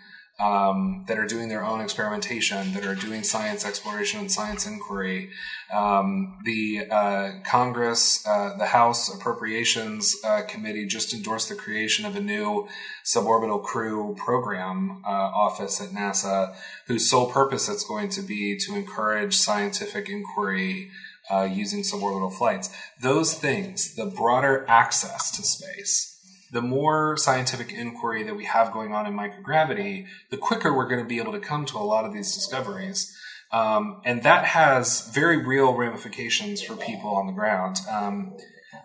um, 0.43 1.05
that 1.07 1.17
are 1.17 1.25
doing 1.25 1.47
their 1.47 1.63
own 1.63 1.79
experimentation, 1.79 2.73
that 2.73 2.85
are 2.85 2.95
doing 2.95 3.23
science 3.23 3.65
exploration 3.65 4.19
and 4.19 4.29
science 4.29 4.67
inquiry. 4.67 5.29
Um, 5.73 6.37
the 6.43 6.85
uh, 6.91 7.31
Congress, 7.45 8.27
uh, 8.27 8.57
the 8.57 8.65
House 8.65 9.13
Appropriations 9.13 10.17
uh, 10.25 10.41
Committee 10.41 10.85
just 10.85 11.13
endorsed 11.13 11.47
the 11.47 11.55
creation 11.55 12.05
of 12.05 12.17
a 12.17 12.19
new 12.19 12.67
suborbital 13.05 13.63
crew 13.63 14.15
program 14.17 15.01
uh, 15.05 15.07
office 15.07 15.79
at 15.79 15.89
NASA, 15.89 16.53
whose 16.87 17.09
sole 17.09 17.31
purpose 17.31 17.69
it's 17.69 17.85
going 17.85 18.09
to 18.09 18.21
be 18.21 18.57
to 18.57 18.75
encourage 18.75 19.35
scientific 19.35 20.09
inquiry. 20.09 20.89
Uh, 21.31 21.43
using 21.43 21.83
suborbital 21.83 22.33
flights. 22.33 22.69
Those 23.01 23.33
things, 23.33 23.95
the 23.95 24.05
broader 24.05 24.65
access 24.67 25.31
to 25.31 25.41
space, 25.41 26.12
the 26.53 26.61
more 26.61 27.17
scientific 27.17 27.73
inquiry 27.73 28.23
that 28.23 28.35
we 28.35 28.45
have 28.45 28.71
going 28.71 28.93
on 28.93 29.07
in 29.07 29.13
microgravity, 29.13 30.05
the 30.29 30.37
quicker 30.37 30.71
we're 30.71 30.87
going 30.87 31.01
to 31.01 31.07
be 31.07 31.19
able 31.19 31.31
to 31.31 31.39
come 31.39 31.65
to 31.65 31.77
a 31.77 31.79
lot 31.79 32.05
of 32.05 32.13
these 32.13 32.33
discoveries. 32.33 33.17
Um, 33.51 34.01
and 34.05 34.23
that 34.23 34.45
has 34.45 35.09
very 35.09 35.37
real 35.37 35.73
ramifications 35.73 36.61
for 36.61 36.75
people 36.75 37.09
on 37.15 37.25
the 37.27 37.33
ground. 37.33 37.79
Um, 37.89 38.37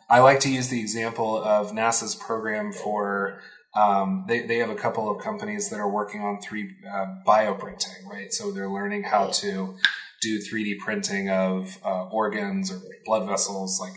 I 0.09 0.21
like 0.21 0.41
to 0.41 0.51
use 0.51 0.69
the 0.69 0.81
example 0.81 1.43
of 1.43 1.73
NASA's 1.73 2.15
program 2.15 2.73
for 2.73 3.41
um, 3.75 4.25
they, 4.27 4.47
they 4.47 4.59
have 4.59 4.71
a 4.71 4.75
couple 4.75 5.11
of 5.11 5.23
companies 5.23 5.69
that 5.69 5.79
are 5.79 5.89
working 5.89 6.23
on 6.23 6.41
three 6.41 6.75
uh, 6.91 7.07
bioprinting, 7.27 8.07
right? 8.11 8.33
So 8.33 8.51
they're 8.51 8.71
learning 8.71 9.05
how 9.05 9.29
to 9.29 9.77
do 10.23 10.41
3D 10.41 10.79
printing 10.79 11.29
of 11.29 11.79
uh, 11.85 12.07
organs 12.07 12.73
or 12.73 12.81
blood 13.05 13.27
vessels, 13.27 13.79
like 13.79 13.93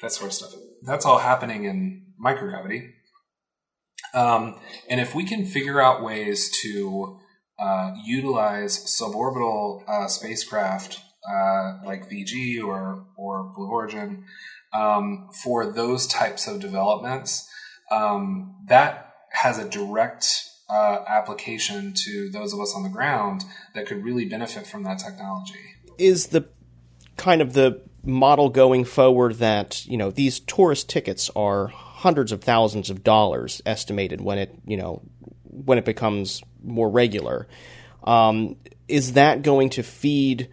that 0.00 0.12
sort 0.12 0.28
of 0.28 0.34
stuff. 0.34 0.54
That's 0.82 1.04
all 1.04 1.18
happening 1.18 1.64
in 1.64 2.06
microgravity. 2.24 2.92
Um, 4.14 4.58
and 4.88 5.00
if 5.00 5.14
we 5.14 5.24
can 5.24 5.44
figure 5.44 5.80
out 5.80 6.02
ways 6.02 6.50
to 6.62 7.18
uh, 7.58 7.94
utilize 8.04 8.84
suborbital 8.84 9.82
uh, 9.88 10.08
spacecraft 10.08 11.00
uh, 11.28 11.78
like 11.84 12.08
VG 12.10 12.62
or 12.62 13.04
or 13.16 13.52
Blue 13.54 13.68
Origin 13.68 14.24
um, 14.72 15.28
for 15.42 15.72
those 15.72 16.06
types 16.06 16.46
of 16.46 16.60
developments, 16.60 17.48
um, 17.90 18.56
that 18.68 19.14
has 19.32 19.58
a 19.58 19.68
direct 19.68 20.26
uh, 20.68 20.98
application 21.06 21.92
to 21.94 22.30
those 22.30 22.52
of 22.52 22.60
us 22.60 22.74
on 22.74 22.82
the 22.82 22.88
ground 22.88 23.44
that 23.74 23.86
could 23.86 24.04
really 24.04 24.24
benefit 24.24 24.66
from 24.66 24.82
that 24.84 24.98
technology. 24.98 25.54
Is 25.98 26.28
the 26.28 26.48
kind 27.16 27.40
of 27.40 27.54
the 27.54 27.82
model 28.04 28.50
going 28.50 28.84
forward 28.84 29.34
that 29.34 29.84
you 29.86 29.96
know 29.96 30.10
these 30.10 30.40
tourist 30.40 30.88
tickets 30.88 31.30
are 31.34 31.72
hundreds 32.06 32.30
of 32.30 32.40
thousands 32.40 32.88
of 32.88 33.02
dollars 33.02 33.60
estimated 33.66 34.20
when 34.20 34.38
it 34.38 34.54
you 34.64 34.76
know 34.76 35.02
when 35.42 35.76
it 35.76 35.84
becomes 35.84 36.40
more 36.62 36.88
regular. 36.88 37.48
Um, 38.04 38.54
is 38.86 39.14
that 39.14 39.42
going 39.42 39.70
to 39.70 39.82
feed 39.82 40.48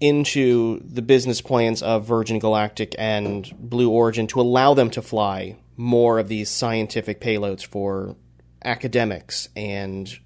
into 0.00 0.78
the 0.84 1.02
business 1.02 1.40
plans 1.40 1.82
of 1.82 2.06
Virgin 2.06 2.38
Galactic 2.38 2.94
and 2.96 3.52
Blue 3.58 3.90
Origin 3.90 4.28
to 4.28 4.40
allow 4.40 4.72
them 4.72 4.88
to 4.90 5.02
fly 5.02 5.56
more 5.76 6.20
of 6.20 6.28
these 6.28 6.48
scientific 6.48 7.20
payloads 7.20 7.66
for 7.66 8.14
academics 8.64 9.48
and 9.56 10.16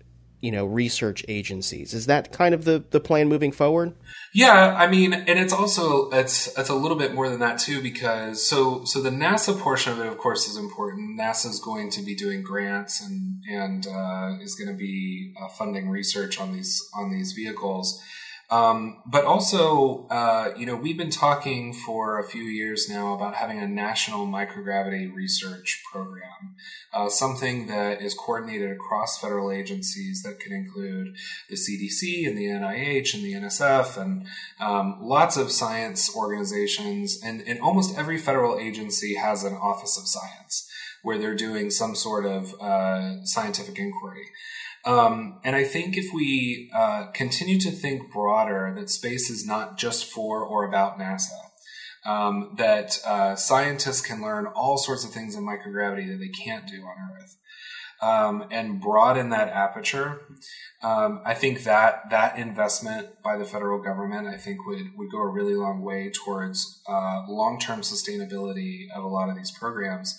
you 0.41 0.51
know 0.51 0.65
research 0.65 1.25
agencies? 1.29 1.95
Is 1.95 2.07
that 2.07 2.33
kind 2.33 2.55
of 2.55 2.65
the 2.65 2.85
the 2.91 3.01
plan 3.01 3.29
moving 3.29 3.53
forward? 3.53 3.95
Yeah, 4.33 4.75
I 4.79 4.89
mean, 4.89 5.13
and 5.13 5.39
it's 5.39 5.53
also 5.53 6.11
it's 6.11 6.57
it's 6.59 6.69
a 6.69 6.75
little 6.75 6.97
bit 6.97 7.15
more 7.15 7.29
than 7.29 7.41
that 7.41 7.59
too 7.59 7.83
because 7.83 8.47
so 8.47 8.85
so 8.85 9.01
the 9.01 9.11
NASA 9.11 9.59
portion 9.59 9.93
of 9.93 10.01
it, 10.01 10.07
of 10.07 10.19
course, 10.19 10.49
is 10.49 10.57
important. 10.57 11.19
NASA 11.19 11.47
is 11.47 11.61
going 11.61 11.91
to 11.91 12.03
be 12.03 12.15
doing 12.15 12.43
grants 12.43 13.01
and 13.01 13.43
and 13.51 13.87
uh, 13.87 14.37
is 14.41 14.55
going 14.55 14.69
to 14.69 14.79
be 14.79 15.35
uh, 15.41 15.49
funding 15.49 15.89
research 15.89 16.41
on 16.41 16.53
these 16.53 16.89
on 16.95 17.11
these 17.11 17.33
vehicles. 17.33 18.03
Um, 18.51 19.01
but 19.07 19.25
also, 19.25 20.09
uh, 20.09 20.53
you 20.57 20.67
know, 20.67 20.75
we've 20.75 20.99
been 20.99 21.11
talking 21.11 21.73
for 21.73 22.19
a 22.19 22.25
few 22.25 22.43
years 22.43 22.89
now 22.89 23.15
about 23.15 23.37
having 23.37 23.61
a 23.61 23.69
national 23.69 24.27
microgravity 24.27 25.15
research 25.15 25.81
program, 25.93 26.57
uh, 26.93 27.09
something 27.09 27.69
that 27.69 28.03
is 28.03 28.13
coordinated 28.13 28.73
across 28.73 29.21
federal 29.21 29.53
agencies 29.53 30.25
that 30.25 30.41
could 30.41 30.51
include 30.51 31.15
the 31.49 31.55
CDC 31.55 32.27
and 32.27 32.37
the 32.37 32.47
NIH 32.47 33.15
and 33.15 33.23
the 33.23 33.35
NSF 33.35 33.97
and 33.97 34.27
um, 34.59 34.99
lots 35.01 35.37
of 35.37 35.53
science 35.53 36.15
organizations. 36.17 37.23
And, 37.23 37.43
and 37.47 37.61
almost 37.61 37.97
every 37.97 38.19
federal 38.19 38.59
agency 38.59 39.15
has 39.15 39.45
an 39.45 39.55
Office 39.55 39.97
of 39.97 40.09
Science 40.09 40.69
where 41.03 41.19
they're 41.19 41.37
doing 41.37 41.71
some 41.71 41.95
sort 41.95 42.27
of 42.27 42.55
uh, 42.61 43.25
scientific 43.25 43.79
inquiry. 43.79 44.27
Um, 44.85 45.41
and 45.45 45.55
I 45.55 45.65
think 45.65 45.97
if 45.97 46.13
we 46.15 46.71
uh, 46.75 47.07
continue 47.13 47.59
to 47.61 47.71
think 47.71 48.11
broader, 48.13 48.75
that 48.79 48.89
space 48.89 49.29
is 49.29 49.47
not 49.47 49.77
just 49.77 50.07
for 50.07 50.43
or 50.43 50.65
about 50.65 50.99
NASA, 50.99 51.51
um, 52.07 52.55
that 52.57 52.99
uh, 53.07 53.37
scientists 53.37 54.01
can 54.01 54.23
learn 54.23 54.47
all 54.47 54.79
sorts 54.79 55.05
of 55.05 55.11
things 55.11 55.35
in 55.35 55.47
microgravity 55.47 56.09
that 56.09 56.19
they 56.19 56.29
can't 56.29 56.67
do 56.67 56.83
on 56.83 57.11
Earth. 57.17 57.37
Um, 58.03 58.47
and 58.51 58.81
broaden 58.81 59.29
that 59.29 59.49
aperture. 59.49 60.23
Um, 60.83 61.21
I 61.27 61.35
think 61.35 61.65
that 61.65 62.09
that 62.09 62.39
investment 62.39 63.23
by 63.23 63.37
the 63.37 63.45
federal 63.45 63.83
government, 63.83 64.27
I 64.27 64.39
think, 64.39 64.67
would 64.67 64.97
would 64.97 65.11
go 65.11 65.19
a 65.19 65.29
really 65.29 65.55
long 65.55 65.83
way 65.83 66.11
towards 66.11 66.83
uh, 66.89 67.25
long 67.29 67.59
term 67.61 67.83
sustainability 67.83 68.91
of 68.97 69.05
a 69.05 69.07
lot 69.07 69.29
of 69.29 69.37
these 69.37 69.51
programs. 69.51 70.19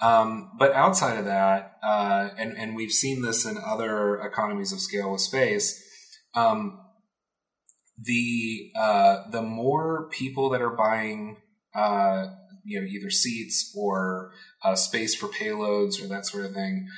Um, 0.00 0.50
but 0.58 0.72
outside 0.72 1.18
of 1.18 1.24
that, 1.24 1.76
uh, 1.82 2.30
and, 2.36 2.56
and 2.56 2.76
we've 2.76 2.92
seen 2.92 3.22
this 3.22 3.44
in 3.44 3.56
other 3.56 4.20
economies 4.20 4.72
of 4.72 4.80
scale 4.80 5.12
with 5.12 5.20
space, 5.20 5.82
um, 6.34 6.80
the 7.98 8.72
uh, 8.76 9.30
the 9.30 9.42
more 9.42 10.08
people 10.10 10.50
that 10.50 10.60
are 10.60 10.74
buying, 10.74 11.36
uh, 11.74 12.26
you 12.64 12.80
know, 12.80 12.86
either 12.86 13.10
seats 13.10 13.72
or 13.76 14.32
uh, 14.64 14.74
space 14.74 15.14
for 15.14 15.28
payloads 15.28 16.02
or 16.02 16.08
that 16.08 16.26
sort 16.26 16.44
of 16.44 16.52
thing, 16.52 16.88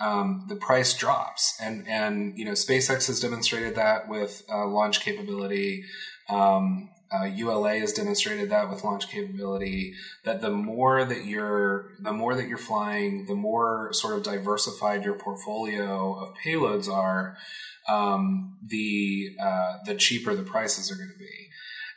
um, 0.00 0.46
the 0.48 0.56
price 0.56 0.94
drops. 0.96 1.54
And 1.60 1.88
and 1.88 2.38
you 2.38 2.44
know, 2.44 2.52
SpaceX 2.52 3.08
has 3.08 3.20
demonstrated 3.20 3.74
that 3.74 4.08
with 4.08 4.44
uh, 4.48 4.66
launch 4.66 5.00
capability. 5.00 5.84
Um, 6.28 6.90
uh, 7.14 7.24
ULA 7.24 7.78
has 7.78 7.92
demonstrated 7.92 8.50
that 8.50 8.70
with 8.70 8.84
launch 8.84 9.08
capability. 9.08 9.94
That 10.24 10.40
the 10.40 10.50
more 10.50 11.04
that 11.04 11.24
you're, 11.24 11.92
the 12.00 12.12
more 12.12 12.34
that 12.34 12.48
you're 12.48 12.58
flying, 12.58 13.26
the 13.26 13.34
more 13.34 13.92
sort 13.92 14.16
of 14.16 14.22
diversified 14.22 15.04
your 15.04 15.14
portfolio 15.14 16.14
of 16.14 16.34
payloads 16.44 16.88
are, 16.88 17.36
um, 17.88 18.56
the 18.66 19.36
uh, 19.40 19.78
the 19.84 19.94
cheaper 19.94 20.34
the 20.34 20.42
prices 20.42 20.90
are 20.90 20.96
going 20.96 21.12
to 21.12 21.18
be. 21.18 21.48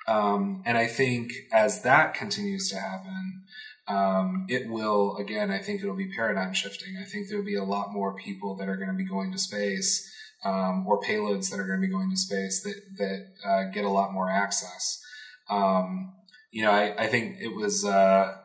Um, 0.07 0.63
and 0.65 0.77
I 0.77 0.87
think 0.87 1.33
as 1.51 1.81
that 1.81 2.13
continues 2.13 2.69
to 2.69 2.77
happen, 2.77 3.43
um, 3.87 4.45
it 4.49 4.69
will 4.69 5.17
again. 5.17 5.51
I 5.51 5.59
think 5.59 5.81
it'll 5.81 5.95
be 5.95 6.11
paradigm 6.13 6.53
shifting. 6.53 6.97
I 7.01 7.05
think 7.05 7.29
there'll 7.29 7.45
be 7.45 7.55
a 7.55 7.63
lot 7.63 7.93
more 7.93 8.15
people 8.15 8.55
that 8.55 8.69
are 8.69 8.77
going 8.77 8.89
to 8.89 8.95
be 8.95 9.05
going 9.05 9.31
to 9.31 9.39
space. 9.39 10.13
Um, 10.45 10.85
or 10.85 11.01
payloads 11.01 11.49
that 11.49 11.59
are 11.59 11.65
going 11.65 11.81
to 11.81 11.87
be 11.87 11.91
going 11.91 12.11
to 12.11 12.15
space 12.15 12.61
that 12.61 12.75
that 12.99 13.27
uh, 13.43 13.63
get 13.71 13.85
a 13.85 13.89
lot 13.89 14.13
more 14.13 14.29
access. 14.29 15.03
Um, 15.49 16.13
you 16.51 16.63
know, 16.63 16.71
I, 16.71 17.03
I 17.03 17.07
think 17.07 17.37
it 17.39 17.55
was. 17.55 17.85
Uh, 17.85 18.35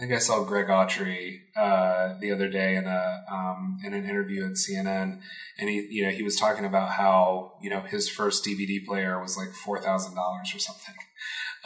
I 0.00 0.02
think 0.02 0.14
I 0.14 0.18
saw 0.18 0.44
Greg 0.44 0.68
Autry 0.68 1.40
uh, 1.54 2.18
the 2.20 2.32
other 2.32 2.48
day 2.48 2.76
in 2.76 2.86
a 2.86 3.22
um, 3.30 3.78
in 3.84 3.92
an 3.92 4.08
interview 4.08 4.46
at 4.46 4.52
CNN, 4.52 5.20
and 5.58 5.68
he 5.68 5.86
you 5.90 6.04
know 6.04 6.10
he 6.10 6.22
was 6.22 6.36
talking 6.36 6.64
about 6.64 6.92
how 6.92 7.52
you 7.60 7.68
know 7.68 7.80
his 7.80 8.08
first 8.08 8.42
DVD 8.42 8.82
player 8.82 9.20
was 9.20 9.36
like 9.36 9.50
four 9.50 9.78
thousand 9.78 10.14
dollars 10.14 10.54
or 10.54 10.58
something. 10.58 10.94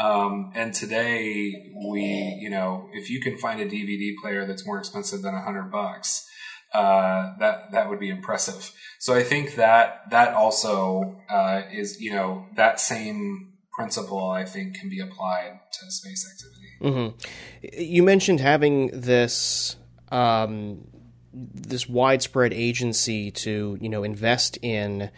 Um, 0.01 0.51
and 0.57 0.75
today 0.75 1.73
we 1.87 2.39
you 2.41 2.51
know 2.51 2.89
if 2.93 3.09
you 3.09 3.21
can 3.21 3.39
find 3.39 3.61
a 3.61 3.67
DVD 3.67 4.15
player 4.21 4.45
that's 4.45 4.67
more 4.67 4.79
expensive 4.79 5.23
than 5.23 5.35
a 5.35 5.41
hundred 5.41 5.71
bucks, 5.71 6.27
uh, 6.73 7.37
that 7.39 7.71
that 7.71 7.89
would 7.89 8.01
be 8.01 8.11
impressive. 8.11 8.73
So 8.99 9.15
I 9.15 9.23
think 9.23 9.55
that 9.55 10.11
that 10.11 10.35
also 10.35 11.21
uh, 11.31 11.63
is 11.73 12.01
you 12.01 12.13
know 12.13 12.47
that 12.57 12.81
same 12.81 13.54
principle, 13.75 14.31
I 14.31 14.45
think, 14.45 14.79
can 14.79 14.89
be 14.89 15.01
applied 15.01 15.61
to 15.73 15.91
space 15.91 16.27
activity. 16.31 16.69
Mm-hmm. 16.81 17.83
You 17.83 18.03
mentioned 18.03 18.41
having 18.41 18.89
this 18.89 19.77
um, 20.11 20.87
this 21.33 21.89
widespread 21.89 22.53
agency 22.53 23.31
to 23.31 23.77
you 23.81 23.89
know 23.89 24.05
invest 24.05 24.59
in 24.63 25.11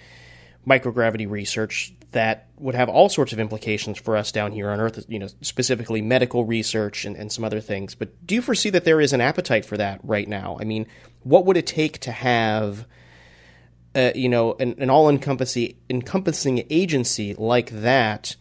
microgravity 0.66 1.30
research 1.30 1.92
that 2.12 2.48
would 2.58 2.74
have 2.74 2.88
all 2.88 3.08
sorts 3.08 3.32
of 3.32 3.38
implications 3.38 3.98
for 3.98 4.16
us 4.16 4.32
down 4.32 4.50
here 4.50 4.70
on 4.70 4.80
Earth, 4.80 5.04
you 5.06 5.18
know, 5.18 5.28
specifically 5.42 6.00
medical 6.00 6.44
research 6.44 7.04
and, 7.04 7.14
and 7.14 7.30
some 7.30 7.44
other 7.44 7.60
things. 7.60 7.94
But 7.94 8.26
do 8.26 8.34
you 8.34 8.42
foresee 8.42 8.70
that 8.70 8.84
there 8.84 9.00
is 9.00 9.12
an 9.12 9.20
appetite 9.20 9.66
for 9.66 9.76
that 9.76 10.00
right 10.02 10.26
now? 10.26 10.56
I 10.58 10.64
mean, 10.64 10.86
what 11.24 11.44
would 11.44 11.56
it 11.56 11.66
take 11.66 11.98
to 12.00 12.12
have 12.12 12.86
uh, 13.94 14.12
you 14.14 14.28
know, 14.28 14.54
an, 14.60 14.74
an 14.78 14.90
all 14.90 15.08
encompassing 15.08 15.74
encompassing 15.88 16.66
agency 16.68 17.34
like 17.34 17.70
that 17.70 18.36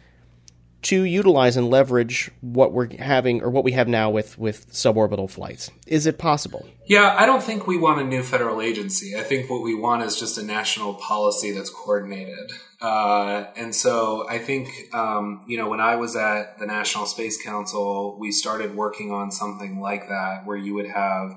to 0.85 1.03
utilize 1.03 1.57
and 1.57 1.71
leverage 1.71 2.29
what 2.41 2.71
we're 2.71 2.95
having 2.99 3.41
or 3.41 3.49
what 3.49 3.63
we 3.63 3.71
have 3.71 3.87
now 3.87 4.09
with 4.09 4.37
with 4.37 4.71
suborbital 4.71 5.27
flights. 5.27 5.71
Is 5.87 6.05
it 6.05 6.19
possible? 6.19 6.67
Yeah, 6.85 7.15
I 7.17 7.25
don't 7.25 7.41
think 7.41 7.65
we 7.65 7.77
want 7.77 8.01
a 8.01 8.03
new 8.03 8.21
federal 8.21 8.61
agency. 8.61 9.17
I 9.17 9.23
think 9.23 9.49
what 9.49 9.63
we 9.63 9.73
want 9.73 10.03
is 10.03 10.19
just 10.19 10.37
a 10.37 10.43
national 10.43 10.93
policy 10.93 11.51
that's 11.51 11.71
coordinated. 11.71 12.51
Uh, 12.79 13.45
and 13.55 13.73
so 13.73 14.27
I 14.29 14.37
think, 14.37 14.69
um, 14.93 15.43
you 15.47 15.57
know, 15.57 15.69
when 15.69 15.79
I 15.79 15.95
was 15.95 16.15
at 16.15 16.59
the 16.59 16.67
National 16.67 17.07
Space 17.07 17.41
Council, 17.41 18.19
we 18.19 18.31
started 18.31 18.75
working 18.75 19.11
on 19.11 19.31
something 19.31 19.81
like 19.81 20.07
that, 20.09 20.45
where 20.45 20.57
you 20.57 20.75
would 20.75 20.87
have 20.87 21.31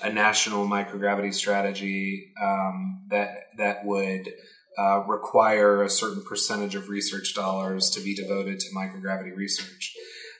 a 0.00 0.12
national 0.12 0.68
microgravity 0.68 1.34
strategy 1.34 2.32
um, 2.40 3.06
that 3.10 3.48
that 3.58 3.84
would 3.84 4.32
uh, 4.78 5.04
require 5.06 5.82
a 5.82 5.90
certain 5.90 6.22
percentage 6.22 6.74
of 6.74 6.88
research 6.88 7.34
dollars 7.34 7.90
to 7.90 8.00
be 8.00 8.14
devoted 8.14 8.60
to 8.60 8.74
microgravity 8.74 9.34
research. 9.36 9.94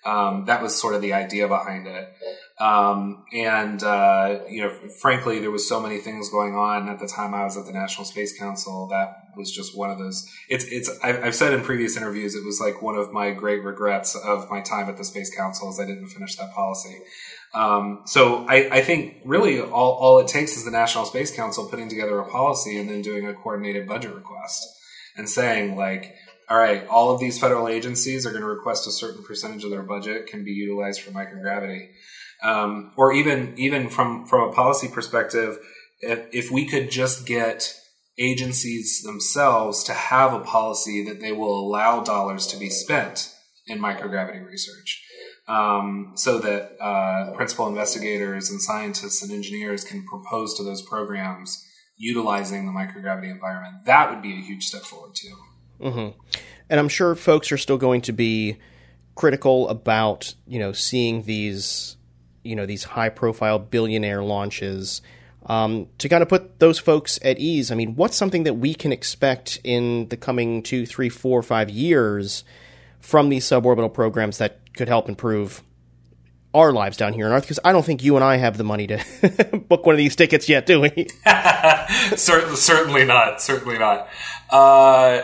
Um, 0.04 0.46
that 0.46 0.62
was 0.62 0.74
sort 0.74 0.94
of 0.94 1.00
the 1.00 1.12
idea 1.12 1.46
behind 1.46 1.86
it. 1.86 2.12
Um, 2.58 3.24
and, 3.32 3.82
uh, 3.82 4.40
you 4.48 4.62
know, 4.62 4.70
frankly, 5.00 5.38
there 5.38 5.50
was 5.50 5.68
so 5.68 5.80
many 5.80 5.98
things 5.98 6.28
going 6.28 6.54
on 6.54 6.88
at 6.88 6.98
the 6.98 7.06
time 7.06 7.34
I 7.34 7.44
was 7.44 7.56
at 7.56 7.66
the 7.66 7.72
National 7.72 8.04
Space 8.04 8.36
Council. 8.36 8.88
That 8.88 9.21
was 9.36 9.50
just 9.50 9.76
one 9.76 9.90
of 9.90 9.98
those. 9.98 10.28
It's, 10.48 10.64
it's, 10.66 10.90
I've 11.02 11.34
said 11.34 11.52
in 11.52 11.62
previous 11.62 11.96
interviews, 11.96 12.34
it 12.34 12.44
was 12.44 12.60
like 12.60 12.82
one 12.82 12.96
of 12.96 13.12
my 13.12 13.30
great 13.30 13.64
regrets 13.64 14.14
of 14.14 14.50
my 14.50 14.60
time 14.60 14.88
at 14.88 14.96
the 14.96 15.04
Space 15.04 15.34
Council 15.34 15.70
is 15.70 15.80
I 15.80 15.86
didn't 15.86 16.08
finish 16.08 16.36
that 16.36 16.52
policy. 16.52 16.98
Um, 17.54 18.02
so 18.06 18.46
I, 18.48 18.68
I, 18.78 18.82
think 18.82 19.16
really 19.24 19.60
all, 19.60 19.92
all 19.92 20.18
it 20.18 20.28
takes 20.28 20.56
is 20.56 20.64
the 20.64 20.70
National 20.70 21.04
Space 21.04 21.34
Council 21.34 21.68
putting 21.68 21.88
together 21.88 22.18
a 22.18 22.28
policy 22.28 22.78
and 22.78 22.88
then 22.88 23.02
doing 23.02 23.26
a 23.26 23.34
coordinated 23.34 23.86
budget 23.86 24.14
request 24.14 24.66
and 25.16 25.28
saying 25.28 25.76
like, 25.76 26.14
all 26.48 26.56
right, 26.56 26.86
all 26.88 27.10
of 27.10 27.20
these 27.20 27.38
federal 27.38 27.68
agencies 27.68 28.26
are 28.26 28.30
going 28.30 28.42
to 28.42 28.48
request 28.48 28.86
a 28.86 28.90
certain 28.90 29.22
percentage 29.22 29.64
of 29.64 29.70
their 29.70 29.82
budget 29.82 30.26
can 30.26 30.44
be 30.44 30.52
utilized 30.52 31.02
for 31.02 31.10
microgravity. 31.10 31.88
Um, 32.42 32.92
or 32.96 33.12
even 33.12 33.54
even 33.56 33.88
from 33.88 34.26
from 34.26 34.50
a 34.50 34.52
policy 34.52 34.88
perspective, 34.88 35.58
if, 36.00 36.26
if 36.32 36.50
we 36.50 36.66
could 36.66 36.90
just 36.90 37.24
get 37.24 37.74
agencies 38.18 39.02
themselves 39.02 39.84
to 39.84 39.92
have 39.92 40.32
a 40.32 40.40
policy 40.40 41.04
that 41.04 41.20
they 41.20 41.32
will 41.32 41.58
allow 41.66 42.02
dollars 42.02 42.46
to 42.48 42.56
be 42.56 42.68
spent 42.68 43.32
in 43.66 43.78
microgravity 43.78 44.44
research, 44.44 45.02
um, 45.48 46.12
so 46.16 46.38
that 46.38 46.76
uh, 46.80 47.32
principal 47.34 47.68
investigators 47.68 48.50
and 48.50 48.60
scientists 48.60 49.22
and 49.22 49.32
engineers 49.32 49.84
can 49.84 50.04
propose 50.04 50.54
to 50.54 50.62
those 50.62 50.82
programs 50.82 51.66
utilizing 51.96 52.66
the 52.66 52.72
microgravity 52.72 53.30
environment. 53.30 53.84
That 53.84 54.10
would 54.10 54.22
be 54.22 54.32
a 54.32 54.40
huge 54.40 54.64
step 54.64 54.82
forward 54.82 55.14
too. 55.14 55.36
Mm-hmm. 55.80 56.18
And 56.68 56.80
I'm 56.80 56.88
sure 56.88 57.14
folks 57.14 57.52
are 57.52 57.58
still 57.58 57.78
going 57.78 58.00
to 58.02 58.12
be 58.12 58.58
critical 59.14 59.68
about 59.68 60.34
you 60.46 60.58
know 60.58 60.72
seeing 60.72 61.22
these 61.22 61.96
you 62.42 62.56
know 62.56 62.66
these 62.66 62.84
high 62.84 63.08
profile 63.08 63.58
billionaire 63.58 64.22
launches. 64.22 65.02
Um, 65.46 65.88
to 65.98 66.08
kind 66.08 66.22
of 66.22 66.28
put 66.28 66.60
those 66.60 66.78
folks 66.78 67.18
at 67.22 67.38
ease, 67.38 67.72
I 67.72 67.74
mean, 67.74 67.96
what's 67.96 68.16
something 68.16 68.44
that 68.44 68.54
we 68.54 68.74
can 68.74 68.92
expect 68.92 69.60
in 69.64 70.08
the 70.08 70.16
coming 70.16 70.62
two, 70.62 70.86
three, 70.86 71.08
four, 71.08 71.42
five 71.42 71.68
years 71.68 72.44
from 73.00 73.28
these 73.28 73.44
suborbital 73.44 73.92
programs 73.92 74.38
that 74.38 74.72
could 74.74 74.88
help 74.88 75.08
improve 75.08 75.62
our 76.54 76.72
lives 76.72 76.96
down 76.96 77.12
here 77.12 77.26
on 77.26 77.32
Earth? 77.32 77.42
Because 77.42 77.58
I 77.64 77.72
don't 77.72 77.84
think 77.84 78.04
you 78.04 78.14
and 78.14 78.24
I 78.24 78.36
have 78.36 78.56
the 78.56 78.64
money 78.64 78.86
to 78.86 79.64
book 79.68 79.84
one 79.84 79.94
of 79.94 79.98
these 79.98 80.14
tickets 80.14 80.48
yet, 80.48 80.64
do 80.64 80.80
we? 80.80 81.08
certainly, 82.16 82.56
certainly 82.56 83.04
not. 83.04 83.42
Certainly 83.42 83.78
not. 83.78 84.08
Uh, 84.48 85.22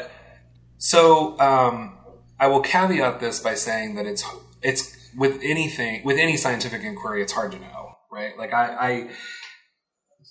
so 0.78 1.38
um, 1.38 1.96
I 2.40 2.46
will 2.46 2.60
caveat 2.60 3.20
this 3.20 3.40
by 3.40 3.54
saying 3.54 3.96
that 3.96 4.06
it's 4.06 4.24
it's 4.62 5.10
with 5.16 5.40
anything 5.42 6.02
with 6.04 6.18
any 6.18 6.36
scientific 6.36 6.82
inquiry, 6.82 7.22
it's 7.22 7.32
hard 7.32 7.52
to 7.52 7.58
know, 7.58 7.96
right? 8.10 8.36
Like 8.38 8.52
I, 8.52 8.66
I 8.66 9.10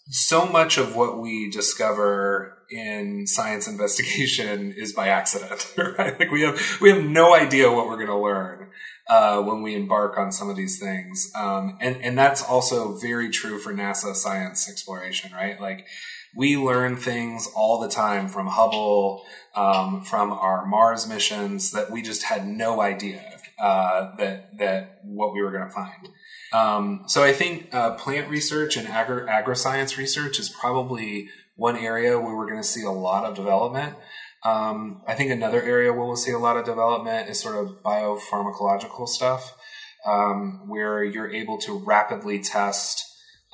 so 0.10 0.46
much 0.46 0.78
of 0.78 0.96
what 0.96 1.20
we 1.20 1.50
discover 1.50 2.58
in 2.70 3.26
science 3.28 3.68
investigation 3.68 4.74
is 4.78 4.94
by 4.94 5.10
accident, 5.10 5.74
right? 5.98 6.20
Like 6.20 6.32
we 6.32 6.42
have 6.42 6.60
we 6.82 6.90
have 6.90 7.04
no 7.04 7.34
idea 7.34 7.72
what 7.72 7.88
we're 7.88 7.96
going 7.96 8.08
to 8.08 8.18
learn 8.18 8.70
uh, 9.10 9.42
when 9.42 9.62
we 9.62 9.76
embark 9.76 10.18
on 10.18 10.32
some 10.32 10.50
of 10.50 10.56
these 10.56 10.80
things, 10.80 11.32
um, 11.36 11.78
and 11.82 11.98
and 11.98 12.18
that's 12.18 12.44
also 12.44 12.98
very 12.98 13.30
true 13.30 13.60
for 13.60 13.74
NASA 13.74 14.16
science 14.16 14.70
exploration, 14.70 15.32
right? 15.34 15.60
Like 15.60 15.88
we 16.36 16.58
learn 16.58 16.98
things 16.98 17.50
all 17.56 17.80
the 17.80 17.90
time 17.90 18.28
from 18.28 18.48
Hubble, 18.48 19.26
um, 19.56 20.04
from 20.04 20.32
our 20.32 20.66
Mars 20.66 21.08
missions 21.08 21.72
that 21.72 21.90
we 21.90 22.02
just 22.02 22.24
had 22.24 22.48
no 22.48 22.82
idea 22.82 23.40
uh, 23.60 24.16
that 24.18 24.58
that 24.58 25.00
what 25.04 25.34
we 25.34 25.42
were 25.42 25.52
going 25.52 25.68
to 25.68 25.74
find. 25.74 26.10
Um, 26.54 27.04
so 27.08 27.24
I 27.24 27.34
think 27.34 27.74
uh, 27.74 27.96
plant 27.96 28.30
research 28.30 28.78
and 28.78 28.88
agri- 28.88 29.28
agri-science 29.28 29.98
research 29.98 30.40
is 30.40 30.50
probably 30.50 31.30
one 31.56 31.76
area 31.76 32.20
where 32.20 32.36
we're 32.36 32.46
going 32.46 32.62
to 32.62 32.68
see 32.68 32.84
a 32.84 32.92
lot 32.92 33.26
of 33.26 33.36
development. 33.36 33.96
Um, 34.44 35.02
I 35.08 35.14
think 35.16 35.32
another 35.32 35.62
area 35.62 35.92
where 35.92 36.06
we'll 36.06 36.16
see 36.16 36.32
a 36.32 36.40
lot 36.40 36.58
of 36.58 36.66
development 36.66 37.30
is 37.30 37.40
sort 37.40 37.56
of 37.56 37.84
biopharmacological 37.84 39.08
stuff, 39.08 39.58
um, 40.06 40.68
where 40.70 41.04
you're 41.04 41.30
able 41.30 41.58
to 41.60 41.78
rapidly 41.80 42.40
test 42.40 43.04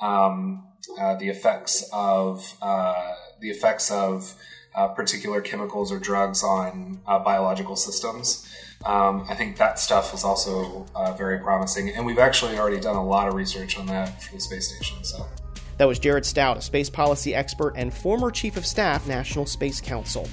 um, 0.00 0.68
uh, 1.00 1.14
the 1.16 1.30
effects 1.30 1.88
of 1.92 2.56
uh, 2.60 3.14
the 3.40 3.50
effects 3.50 3.90
of 3.90 4.34
uh, 4.74 4.88
particular 4.88 5.40
chemicals 5.40 5.90
or 5.90 5.98
drugs 5.98 6.44
on 6.44 7.00
uh, 7.06 7.18
biological 7.18 7.76
systems. 7.76 8.46
Um, 8.84 9.26
I 9.28 9.34
think 9.34 9.56
that 9.56 9.78
stuff 9.78 10.12
is 10.12 10.24
also 10.24 10.86
uh, 10.94 11.12
very 11.14 11.38
promising, 11.38 11.90
and 11.90 12.04
we've 12.04 12.18
actually 12.18 12.58
already 12.58 12.80
done 12.80 12.96
a 12.96 13.04
lot 13.04 13.28
of 13.28 13.34
research 13.34 13.78
on 13.78 13.86
that 13.86 14.22
for 14.22 14.34
the 14.34 14.40
space 14.40 14.68
station. 14.74 15.02
So. 15.04 15.26
That 15.78 15.88
was 15.88 15.98
Jared 15.98 16.24
Stout, 16.24 16.58
a 16.58 16.62
space 16.62 16.88
policy 16.88 17.34
expert 17.34 17.74
and 17.76 17.92
former 17.92 18.30
chief 18.30 18.56
of 18.56 18.64
staff, 18.64 19.08
National 19.08 19.46
Space 19.46 19.80
Council. 19.80 20.28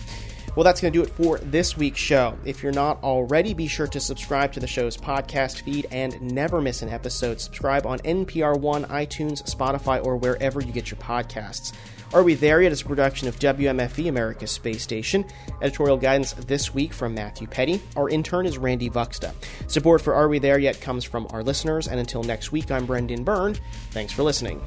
Well, 0.56 0.66
that's 0.66 0.82
going 0.82 0.92
to 0.92 1.00
do 1.00 1.04
it 1.04 1.12
for 1.12 1.38
this 1.38 1.78
week's 1.78 2.00
show. 2.00 2.38
If 2.44 2.62
you're 2.62 2.74
not 2.74 3.02
already, 3.04 3.54
be 3.54 3.68
sure 3.68 3.88
to 3.88 4.00
subscribe 4.02 4.52
to 4.54 4.60
the 4.60 4.68
show's 4.68 4.98
podcast 4.98 5.62
feed 5.62 5.88
and 5.92 6.22
never 6.22 6.60
miss 6.60 6.82
an 6.82 6.90
episode. 6.90 7.40
Subscribe 7.40 7.86
on 7.86 8.00
NPR 8.00 8.60
One, 8.60 8.84
iTunes, 8.86 9.44
Spotify, 9.44 10.04
or 10.04 10.18
wherever 10.18 10.60
you 10.60 10.74
get 10.74 10.92
your 10.92 11.00
podcasts. 11.00 11.72
Are 12.14 12.24
We 12.24 12.34
There 12.34 12.62
Yet 12.62 12.74
is 12.74 12.82
a 12.82 12.86
production 12.86 13.30
of 13.30 13.40
WMFE, 13.40 14.10
America's 14.10 14.52
Space 14.52 14.84
Station. 14.84 15.24
Editorial 15.62 15.96
guidance 15.96 16.34
this 16.34 16.74
week 16.74 16.92
from 16.92 17.14
Matthew 17.14 17.48
Peddie. 17.48 17.82
Our 17.96 18.10
intern 18.10 18.46
is 18.46 18.58
Randy 18.58 18.90
Vuxta. 18.90 19.34
Support 19.68 20.02
for 20.02 20.14
Are 20.14 20.28
We 20.28 20.38
There 20.38 20.60
Yet 20.60 20.82
comes 20.82 21.06
from 21.06 21.28
our 21.30 21.44
listeners, 21.44 21.88
and 21.88 21.98
until 21.98 22.24
next 22.24 22.52
week, 22.52 22.70
I'm 22.70 22.86
Brendan 22.86 23.24
Byrne. 23.24 23.56
Thanks 23.92 24.12
for 24.12 24.24
listening. 24.24 24.62